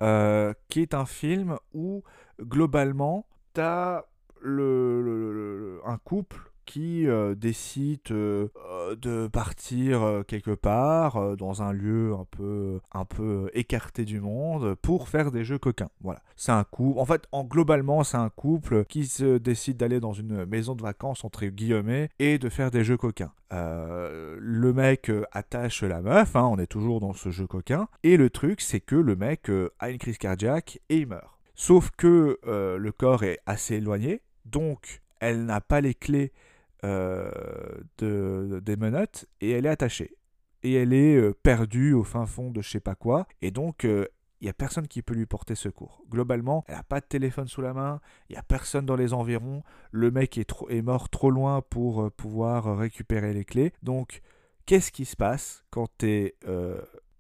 qui 0.70 0.82
est 0.82 0.94
un 0.94 1.06
film 1.06 1.58
où, 1.74 2.04
globalement, 2.42 3.28
tu 3.54 3.62
as 3.62 4.06
le, 4.42 5.80
un 5.86 5.98
couple 5.98 6.47
qui 6.68 7.08
euh, 7.08 7.34
décide 7.34 8.02
euh, 8.12 8.50
euh, 8.70 8.96
de 8.96 9.28
partir 9.28 10.24
quelque 10.28 10.52
part 10.52 11.36
dans 11.38 11.64
un 11.64 11.72
lieu 11.72 12.14
un 12.14 12.26
peu, 12.30 12.80
peu 13.10 13.50
écarté 13.54 14.06
du 14.06 14.20
monde 14.20 14.76
pour 14.76 15.08
faire 15.08 15.32
des 15.32 15.44
jeux 15.44 15.58
coquins. 15.58 15.90
Voilà, 16.02 16.22
c'est 16.36 16.52
un. 16.52 16.66
En 16.80 17.06
fait, 17.06 17.24
en 17.32 17.46
globalement, 17.46 18.04
c'est 18.04 18.18
un 18.18 18.30
couple 18.30 18.86
qui 18.86 19.06
se 19.06 19.38
décide 19.38 19.78
d'aller 19.78 20.00
dans 20.00 20.14
une 20.14 20.46
maison 20.46 20.76
de 20.76 20.84
vacances 20.84 21.24
entre 21.24 21.46
guillemets 21.46 22.10
et 22.20 22.38
de 22.38 22.50
faire 22.50 22.70
des 22.70 22.84
jeux 22.84 22.98
coquins. 22.98 23.32
le 23.50 24.72
mec 24.74 25.10
attache 25.32 25.84
la 25.84 26.02
meuf, 26.02 26.36
hein, 26.36 26.44
on 26.52 26.60
est 26.60 26.68
toujours 26.68 27.00
dans 27.00 27.14
ce 27.14 27.30
jeu 27.30 27.48
coquin, 27.48 27.88
et 28.04 28.18
le 28.18 28.30
truc 28.30 28.60
c'est 28.60 28.82
que 28.82 28.96
le 28.96 29.16
mec 29.16 29.50
a 29.80 29.90
une 29.90 29.98
crise 29.98 30.18
cardiaque 30.18 30.80
et 30.90 30.98
il 30.98 31.08
meurt. 31.08 31.40
Sauf 31.56 31.90
que 31.98 32.38
le 32.46 32.92
corps 32.92 33.24
est 33.24 33.40
assez 33.46 33.76
éloigné, 33.76 34.22
donc 34.46 35.02
elle 35.20 35.46
n'a 35.46 35.62
pas 35.62 35.82
les 35.82 35.94
clés 35.94 36.32
euh, 36.36 36.47
de, 36.84 38.62
des 38.64 38.76
menottes 38.76 39.26
et 39.42 39.52
elle 39.52 39.66
est 39.66 39.70
attachée. 39.70 40.16
Et 40.64 40.74
elle 40.74 40.94
est 40.94 41.16
euh, 41.16 41.34
perdue 41.34 41.94
au 41.94 42.04
fin 42.04 42.26
fond 42.26 42.52
de 42.52 42.62
je 42.62 42.70
sais 42.70 42.80
pas 42.80 42.96
quoi. 42.96 43.28
Et 43.42 43.52
donc, 43.52 43.84
il 43.84 43.90
euh, 43.90 44.06
n'y 44.42 44.50
a 44.50 44.54
personne 44.54 44.88
qui 44.88 45.02
peut 45.02 45.14
lui 45.14 45.26
porter 45.26 45.56
secours. 45.56 46.04
Globalement, 46.10 46.64
elle 46.68 46.76
n'a 46.76 46.84
pas 46.84 47.00
de 47.00 47.06
téléphone 47.06 47.48
sous 47.48 47.62
la 47.62 47.74
main, 47.74 48.02
il 48.30 48.34
n'y 48.34 48.40
a 48.40 48.44
personne 48.44 48.86
dans 48.86 48.96
les 48.96 49.14
environs, 49.14 49.64
le 49.92 50.12
mec 50.12 50.38
est, 50.38 50.46
trop, 50.46 50.70
est 50.70 50.82
mort 50.82 51.10
trop 51.10 51.32
loin 51.32 51.62
pour 51.62 52.12
pouvoir 52.12 52.78
récupérer 52.78 53.34
les 53.34 53.46
clés. 53.46 53.74
Donc, 53.84 54.22
qu'est-ce 54.66 54.92
qui 54.92 55.06
se 55.06 55.16
passe 55.16 55.64
quand 55.70 55.88
tu 56.00 56.10
es 56.10 56.36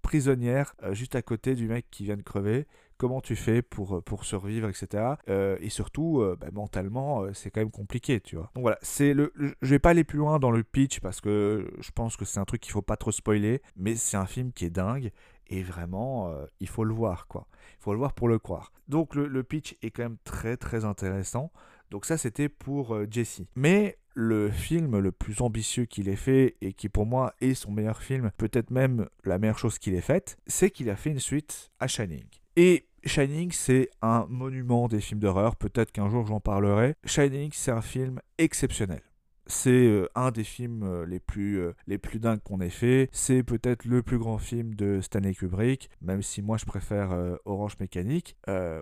prisonnière 0.02 0.74
juste 0.92 1.16
à 1.16 1.22
côté 1.22 1.56
du 1.56 1.68
mec 1.68 1.86
qui 1.92 2.06
vient 2.06 2.18
de 2.18 2.22
crever? 2.22 2.68
Comment 2.98 3.22
tu 3.22 3.36
fais 3.36 3.62
pour, 3.62 3.98
euh, 3.98 4.02
pour 4.02 4.26
survivre, 4.26 4.68
etc. 4.70 5.16
Euh, 5.30 5.58
et 5.62 5.70
surtout, 5.70 6.22
euh, 6.22 6.36
bah, 6.40 6.48
mentalement, 6.52 7.24
c'est 7.34 7.52
quand 7.52 7.62
même 7.62 7.72
compliqué, 7.72 8.20
tu 8.20 8.36
vois. 8.36 8.52
Donc 8.56 8.64
voilà, 8.64 8.78
c'est 8.82 9.14
le, 9.14 9.32
je 9.38 9.70
vais 9.70 9.80
pas 9.80 9.92
aller 9.92 10.04
plus 10.04 10.18
loin 10.18 10.40
dans 10.40 10.52
le 10.52 10.64
pitch 10.64 11.00
parce 11.00 11.22
que 11.22 11.70
je 11.80 11.92
pense 11.92 12.18
que 12.18 12.26
c'est 12.26 12.40
un 12.40 12.46
truc 12.46 12.62
qu'il 12.62 12.72
faut 12.72 12.82
pas 12.82 12.98
trop 12.98 13.12
spoiler, 13.12 13.62
mais 13.76 13.96
c'est 13.96 14.18
un 14.18 14.26
film 14.26 14.52
qui 14.52 14.66
est 14.66 14.70
dingue 14.70 15.12
et 15.50 15.64
vraiment, 15.64 16.34
il 16.60 16.68
faut 16.68 16.84
le 16.84 16.94
voir, 16.94 17.28
quoi. 17.28 17.48
Il 17.80 17.84
faut 17.84 17.94
le 17.94 18.00
voir 18.00 18.14
pour 18.14 18.28
le 18.28 18.38
croire. 18.38 18.74
Donc 18.90 19.16
le, 19.16 19.28
le 19.28 19.44
pitch 19.44 19.78
est 19.82 19.92
quand 19.92 20.04
même 20.04 20.18
très 20.26 20.58
très 20.58 20.84
intéressant. 20.84 21.54
Donc 21.90 22.04
ça, 22.06 22.18
c'était 22.18 22.50
pour 22.50 22.98
Jesse. 23.10 23.44
Mais 23.56 23.98
le 24.14 24.50
film 24.50 24.98
le 24.98 25.12
plus 25.12 25.42
ambitieux 25.42 25.86
qu'il 25.86 26.10
ait 26.10 26.16
fait 26.16 26.56
et 26.60 26.74
qui 26.74 26.90
pour 26.90 27.06
moi 27.06 27.34
est 27.40 27.54
son 27.54 27.72
meilleur 27.72 28.02
film, 28.02 28.32
peut-être 28.38 28.72
même 28.72 29.08
la 29.24 29.38
meilleure 29.38 29.60
chose 29.60 29.78
qu'il 29.78 29.94
ait 29.94 30.02
faite, 30.02 30.38
c'est 30.48 30.72
qu'il 30.72 30.90
a 30.90 30.96
fait 30.96 31.12
une 31.12 31.20
suite 31.20 31.72
à 31.80 31.88
Shining. 31.88 32.26
Et 32.56 32.87
Shining, 33.08 33.52
c'est 33.52 33.90
un 34.02 34.26
monument 34.30 34.88
des 34.88 35.02
films 35.02 35.20
d'horreur. 35.20 35.56
Peut-être 35.56 35.92
qu'un 35.92 36.10
jour 36.10 36.26
j'en 36.26 36.40
parlerai. 36.40 36.96
Shining, 37.06 37.52
c'est 37.54 37.72
un 37.72 37.82
film 37.82 38.20
exceptionnel. 38.38 39.02
C'est 39.50 39.70
euh, 39.70 40.10
un 40.14 40.32
des 40.32 40.44
films 40.44 40.84
euh, 40.84 41.06
les 41.06 41.20
plus, 41.20 41.60
euh, 41.62 41.74
les 41.88 41.98
dingues 41.98 42.42
qu'on 42.44 42.60
ait 42.60 42.70
fait. 42.70 43.08
C'est 43.14 43.44
peut-être 43.44 43.86
le 43.86 44.04
plus 44.04 44.18
grand 44.18 44.38
film 44.38 44.76
de 44.76 45.00
Stanley 45.00 45.34
Kubrick, 45.34 45.90
même 46.02 46.22
si 46.22 46.42
moi 46.42 46.58
je 46.58 46.66
préfère 46.66 47.38
Orange 47.46 47.78
Mécanique, 47.80 48.36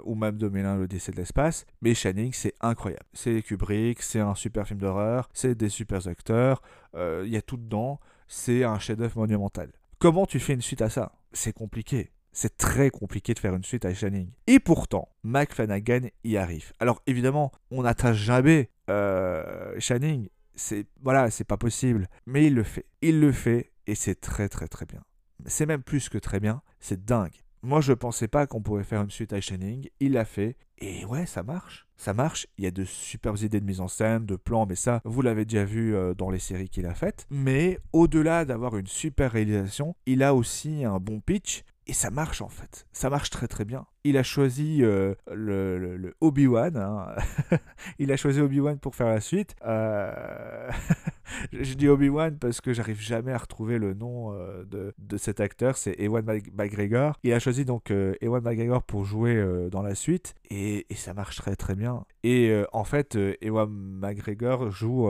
ou 0.03 0.15
même 0.15 0.37
2001, 0.37 0.77
Le 0.77 0.87
décès 0.87 1.11
de 1.11 1.17
l'espace. 1.17 1.65
Mais 1.81 1.93
Shining, 1.93 2.33
c'est 2.33 2.53
incroyable. 2.61 3.05
C'est 3.13 3.41
Kubrick, 3.43 4.01
c'est 4.01 4.19
un 4.19 4.35
super 4.35 4.67
film 4.67 4.79
d'horreur, 4.79 5.29
c'est 5.33 5.55
des 5.55 5.69
super 5.69 6.07
acteurs, 6.07 6.61
il 6.95 7.29
y 7.29 7.37
a 7.37 7.41
tout 7.41 7.57
dedans. 7.57 7.99
C'est 8.27 8.63
un 8.63 8.79
chef-d'œuvre 8.79 9.19
monumental. 9.19 9.71
Comment 9.99 10.25
tu 10.25 10.39
fais 10.39 10.53
une 10.53 10.61
suite 10.61 10.81
à 10.81 10.89
ça? 10.89 11.11
C'est 11.31 11.53
compliqué. 11.53 12.11
C'est 12.37 12.57
très 12.57 12.89
compliqué 12.89 13.33
de 13.33 13.39
faire 13.39 13.55
une 13.55 13.63
suite 13.63 13.85
à 13.85 13.93
Shining. 13.93 14.29
Et 14.45 14.59
pourtant, 14.59 15.07
Mike 15.23 15.53
Flanagan 15.53 16.01
y 16.25 16.35
arrive. 16.35 16.73
Alors 16.81 17.01
évidemment, 17.07 17.53
on 17.71 17.83
n'attache 17.83 18.17
jamais 18.17 18.69
euh, 18.89 19.79
Shining. 19.79 20.27
C'est 20.53 20.85
voilà, 21.01 21.31
c'est 21.31 21.45
pas 21.45 21.55
possible. 21.55 22.09
Mais 22.25 22.45
il 22.45 22.53
le 22.53 22.63
fait. 22.63 22.87
Il 23.01 23.21
le 23.21 23.31
fait 23.31 23.71
et 23.87 23.95
c'est 23.95 24.19
très 24.19 24.49
très 24.49 24.67
très 24.67 24.85
bien. 24.85 25.01
C'est 25.45 25.65
même 25.65 25.81
plus 25.81 26.09
que 26.09 26.17
très 26.17 26.41
bien. 26.41 26.61
C'est 26.77 27.05
dingue. 27.05 27.41
Moi, 27.63 27.79
je 27.79 27.93
pensais 27.93 28.27
pas 28.27 28.45
qu'on 28.45 28.61
pourrait 28.61 28.83
faire 28.83 29.01
une 29.01 29.09
suite 29.09 29.31
à 29.31 29.39
Shining. 29.39 29.87
Il 30.01 30.11
l'a 30.11 30.25
fait. 30.25 30.57
Et 30.77 31.05
ouais, 31.05 31.25
ça 31.25 31.41
marche. 31.41 31.87
Ça 31.95 32.13
marche. 32.13 32.47
Il 32.57 32.65
y 32.65 32.67
a 32.67 32.71
de 32.71 32.83
superbes 32.83 33.39
idées 33.39 33.61
de 33.61 33.65
mise 33.65 33.79
en 33.79 33.87
scène, 33.87 34.25
de 34.25 34.35
plans, 34.35 34.65
mais 34.65 34.75
ça, 34.75 35.01
vous 35.05 35.21
l'avez 35.21 35.45
déjà 35.45 35.63
vu 35.63 35.95
euh, 35.95 36.13
dans 36.13 36.29
les 36.29 36.39
séries 36.39 36.69
qu'il 36.69 36.85
a 36.85 36.93
faites. 36.93 37.25
Mais 37.31 37.79
au-delà 37.93 38.43
d'avoir 38.43 38.77
une 38.77 38.87
super 38.87 39.31
réalisation, 39.31 39.95
il 40.05 40.21
a 40.21 40.35
aussi 40.35 40.83
un 40.83 40.99
bon 40.99 41.21
pitch 41.21 41.63
et 41.87 41.93
ça 41.93 42.09
marche 42.09 42.41
en 42.41 42.49
fait. 42.49 42.87
Ça 42.91 43.09
marche 43.09 43.29
très 43.29 43.47
très 43.47 43.65
bien. 43.65 43.85
Il 44.07 44.17
a 44.17 44.23
choisi 44.23 44.83
euh, 44.83 45.15
le, 45.33 46.13
Obi-Wan. 46.21 46.77
Hein. 46.77 47.15
il 47.99 48.11
a 48.11 48.17
choisi 48.17 48.39
Obi-Wan 48.39 48.77
pour 48.77 48.93
faire 48.93 49.07
la 49.07 49.19
suite. 49.19 49.55
Euh... 49.65 50.69
je 51.51 51.73
dis 51.73 51.87
Obi-Wan 51.87 52.37
parce 52.37 52.61
que 52.61 52.71
j'arrive 52.71 53.01
jamais 53.01 53.31
à 53.31 53.37
retrouver 53.39 53.79
le 53.79 53.95
nom 53.95 54.31
euh, 54.31 54.63
de, 54.99 55.17
cet 55.17 55.39
acteur. 55.39 55.75
C'est 55.75 55.95
Ewan 55.99 56.23
McGregor. 56.53 57.17
Il 57.23 57.33
a 57.33 57.39
choisi 57.39 57.65
donc 57.65 57.89
Ewan 57.89 58.43
McGregor 58.43 58.83
pour 58.83 59.05
jouer 59.05 59.43
dans 59.71 59.81
la 59.81 59.95
suite. 59.95 60.35
Et, 60.51 60.85
et, 60.91 60.95
ça 60.95 61.15
marche 61.15 61.37
très 61.37 61.55
très 61.55 61.73
bien. 61.73 62.05
Et 62.23 62.63
en 62.73 62.83
fait, 62.83 63.17
Ewan 63.41 63.71
McGregor 63.71 64.69
joue 64.69 65.09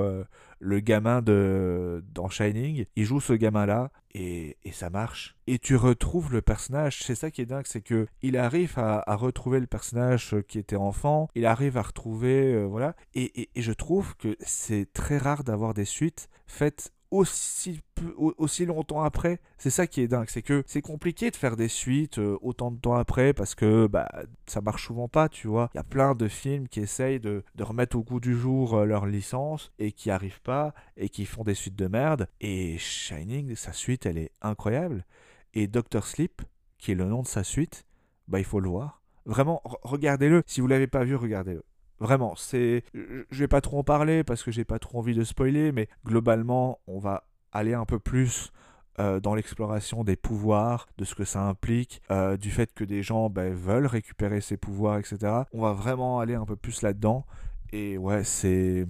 le 0.60 0.80
gamin 0.80 1.22
de 1.22 2.02
dans 2.14 2.30
Shining. 2.30 2.86
Il 2.96 3.04
joue 3.04 3.20
ce 3.20 3.34
gamin-là 3.34 3.92
et, 4.16 4.58
ça 4.72 4.90
marche. 4.90 5.36
Et 5.48 5.60
tu 5.60 5.76
retrouves 5.76 6.32
le 6.32 6.42
personnage. 6.42 7.04
C'est 7.04 7.16
ça 7.16 7.32
qui 7.32 7.42
est 7.42 7.46
dingue, 7.46 7.66
c'est 7.68 7.82
que 7.82 8.08
il 8.22 8.38
arrive 8.38 8.74
à, 8.78 8.85
retrouver 9.08 9.60
le 9.60 9.68
personnage 9.68 10.36
qui 10.48 10.60
était 10.60 10.76
enfant. 10.76 11.30
Il 11.36 11.46
arrive 11.46 11.78
à 11.78 11.82
retrouver 11.82 12.54
euh, 12.54 12.66
voilà. 12.66 12.96
Et, 13.14 13.50
et 13.56 13.62
je 13.62 13.72
trouve 13.72 14.16
que 14.18 14.36
c'est 14.40 14.92
très 14.94 15.18
rare 15.18 15.44
d'avoir 15.44 15.74
des 15.74 15.86
suites 15.86 16.30
faites 16.48 16.92
aussi, 17.12 17.82
aussi 18.16 18.66
longtemps 18.66 19.02
après. 19.02 19.40
C'est 19.58 19.70
ça 19.70 19.88
qui 19.88 20.02
est 20.02 20.08
dingue, 20.08 20.30
c'est 20.30 20.42
que 20.42 20.64
c'est 20.66 20.82
compliqué 20.82 21.32
de 21.32 21.36
faire 21.36 21.56
des 21.56 21.68
suites 21.68 22.20
euh, 22.20 22.38
autant 22.42 22.72
de 22.72 22.80
temps 22.80 22.96
après 22.96 23.34
parce 23.34 23.56
que 23.56 23.88
bah, 23.88 24.10
ça 24.46 24.62
marche 24.62 24.88
souvent 24.88 25.08
pas, 25.08 25.30
tu 25.30 25.48
vois. 25.48 25.70
Il 25.74 25.78
y 25.78 25.80
a 25.80 25.84
plein 25.84 26.16
de 26.16 26.28
films 26.28 26.68
qui 26.68 26.82
essayent 26.82 27.20
de, 27.20 27.44
remettre 27.60 27.98
au 27.98 28.04
goût 28.04 28.20
du 28.20 28.36
jour 28.36 28.76
euh, 28.76 28.86
leur 28.86 29.06
licence 29.06 29.72
et 29.80 29.92
qui 29.92 30.12
arrivent 30.12 30.42
pas 30.42 30.74
et 30.98 31.10
qui 31.10 31.26
font 31.26 31.44
des 31.44 31.56
suites 31.56 31.76
de 31.76 31.88
merde. 31.88 32.28
Et 32.42 32.78
Shining, 32.78 33.56
sa 33.56 33.74
suite, 33.74 34.06
elle 34.06 34.18
est 34.18 34.32
incroyable. 34.42 35.06
Et 35.54 35.68
Doctor 35.68 36.06
Sleep, 36.06 36.42
qui 36.78 36.92
est 36.92 36.96
le 36.96 37.06
nom 37.06 37.22
de 37.22 37.28
sa 37.28 37.44
suite, 37.44 37.86
bah 38.28 38.40
il 38.40 38.46
faut 38.46 38.60
le 38.60 38.70
voir. 38.70 39.02
Vraiment, 39.26 39.62
regardez-le. 39.84 40.44
Si 40.46 40.62
vous 40.62 40.68
l'avez 40.68 40.88
pas 40.88 41.04
vu, 41.04 41.16
regardez-le. 41.16 41.64
Vraiment, 42.00 42.36
c'est. 42.36 42.84
Je 42.94 43.40
vais 43.40 43.48
pas 43.48 43.62
trop 43.62 43.80
en 43.80 43.84
parler 43.84 44.24
parce 44.24 44.44
que 44.44 44.52
j'ai 44.52 44.66
pas 44.66 44.80
trop 44.80 45.00
envie 45.00 45.16
de 45.16 45.24
spoiler, 45.24 45.72
mais 45.72 45.88
globalement, 46.06 46.80
on 46.88 47.00
va 47.00 47.24
aller 47.52 47.74
un 47.74 47.86
peu 47.86 48.00
plus 48.00 48.52
euh, 49.00 49.20
dans 49.20 49.36
l'exploration 49.36 50.04
des 50.04 50.16
pouvoirs, 50.16 50.88
de 50.98 51.06
ce 51.06 51.16
que 51.16 51.26
ça 51.26 51.42
implique, 51.42 52.02
euh, 52.12 52.38
du 52.38 52.52
fait 52.52 52.74
que 52.74 52.84
des 52.84 53.02
gens 53.02 53.30
ben, 53.30 53.54
veulent 53.54 53.88
récupérer 53.88 54.42
ces 54.42 54.58
pouvoirs, 54.58 54.98
etc. 54.98 55.44
On 55.54 55.62
va 55.62 55.74
vraiment 55.74 56.20
aller 56.20 56.36
un 56.36 56.46
peu 56.46 56.56
plus 56.56 56.82
là-dedans. 56.82 57.26
Et 57.72 57.98
ouais, 57.98 58.24
c'est 58.24 58.86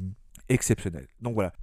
exceptionnel. 0.49 1.07
Donc 1.21 1.33
voilà, 1.33 1.53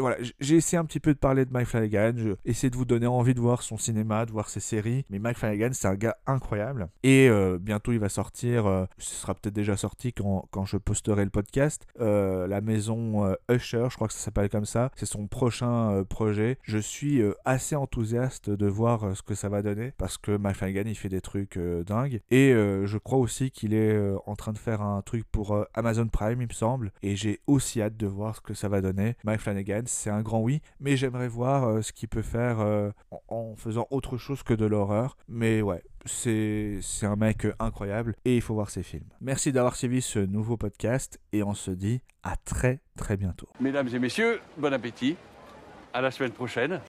voilà, 0.00 0.16
j'ai 0.40 0.56
essayé 0.56 0.78
un 0.78 0.84
petit 0.84 1.00
peu 1.00 1.14
de 1.14 1.18
parler 1.18 1.44
de 1.44 1.52
Mike 1.52 1.68
Flanagan, 1.68 2.12
j'ai 2.16 2.34
essayé 2.44 2.70
de 2.70 2.76
vous 2.76 2.84
donner 2.84 3.06
envie 3.06 3.34
de 3.34 3.40
voir 3.40 3.62
son 3.62 3.76
cinéma, 3.76 4.26
de 4.26 4.32
voir 4.32 4.48
ses 4.48 4.60
séries, 4.60 5.04
mais 5.10 5.18
Mike 5.18 5.38
Flanagan 5.38 5.70
c'est 5.72 5.88
un 5.88 5.94
gars 5.94 6.16
incroyable 6.26 6.88
et 7.02 7.28
euh, 7.28 7.58
bientôt 7.60 7.92
il 7.92 7.98
va 7.98 8.08
sortir, 8.08 8.66
euh, 8.66 8.84
ce 8.98 9.14
sera 9.14 9.34
peut-être 9.34 9.54
déjà 9.54 9.76
sorti 9.76 10.12
quand, 10.12 10.48
quand, 10.50 10.64
je 10.64 10.76
posterai 10.76 11.24
le 11.24 11.30
podcast, 11.30 11.86
euh, 12.00 12.46
la 12.46 12.60
maison 12.60 13.36
Usher, 13.50 13.86
je 13.90 13.94
crois 13.94 14.08
que 14.08 14.14
ça 14.14 14.20
s'appelle 14.20 14.48
comme 14.48 14.64
ça, 14.64 14.90
c'est 14.96 15.06
son 15.06 15.26
prochain 15.26 16.04
projet. 16.08 16.58
Je 16.62 16.78
suis 16.78 17.22
assez 17.44 17.76
enthousiaste 17.76 18.50
de 18.50 18.66
voir 18.66 19.16
ce 19.16 19.22
que 19.22 19.34
ça 19.34 19.48
va 19.48 19.62
donner 19.62 19.92
parce 19.96 20.18
que 20.18 20.36
Mike 20.36 20.56
Flanagan 20.56 20.82
il 20.86 20.96
fait 20.96 21.08
des 21.08 21.20
trucs 21.20 21.58
dingues 21.58 22.20
et 22.30 22.52
je 22.52 22.98
crois 22.98 23.18
aussi 23.18 23.50
qu'il 23.50 23.74
est 23.74 23.96
en 24.26 24.34
train 24.34 24.52
de 24.52 24.58
faire 24.58 24.82
un 24.82 25.02
truc 25.02 25.24
pour 25.30 25.64
Amazon 25.74 26.08
Prime 26.08 26.40
il 26.40 26.48
me 26.48 26.52
semble 26.52 26.92
et 27.02 27.16
j'ai 27.16 27.40
aussi 27.46 27.80
hâte 27.80 27.96
de 27.96 28.06
voir 28.06 28.36
ce 28.36 28.40
que 28.40 28.54
ça 28.54 28.68
va 28.68 28.80
donner. 28.80 29.16
Flanagan, 29.38 29.82
c'est 29.86 30.10
un 30.10 30.22
grand 30.22 30.40
oui, 30.40 30.60
mais 30.80 30.96
j'aimerais 30.96 31.28
voir 31.28 31.64
euh, 31.64 31.82
ce 31.82 31.92
qu'il 31.92 32.08
peut 32.08 32.22
faire 32.22 32.60
euh, 32.60 32.90
en, 33.28 33.54
faisant 33.56 33.86
autre 33.90 34.16
chose 34.16 34.42
que 34.42 34.54
de 34.54 34.66
l'horreur. 34.66 35.16
Mais 35.28 35.62
ouais, 35.62 35.82
c'est 36.04 36.80
un 37.02 37.16
mec 37.16 37.46
incroyable 37.58 38.14
et 38.24 38.36
il 38.36 38.42
faut 38.42 38.54
voir 38.54 38.70
ses 38.70 38.82
films. 38.82 39.08
Merci 39.20 39.52
d'avoir 39.52 39.76
suivi 39.76 40.02
ce 40.02 40.18
nouveau 40.18 40.56
podcast 40.56 41.20
et 41.32 41.42
on 41.42 41.54
se 41.54 41.70
dit 41.70 42.00
à 42.22 42.36
très 42.36 42.80
très 42.96 43.16
bientôt. 43.16 43.48
Mesdames 43.60 43.88
et 43.92 43.98
messieurs, 43.98 44.40
bon 44.56 44.72
appétit. 44.72 45.16
À 45.92 46.00
la 46.00 46.10
semaine 46.10 46.32
prochaine. 46.32 46.80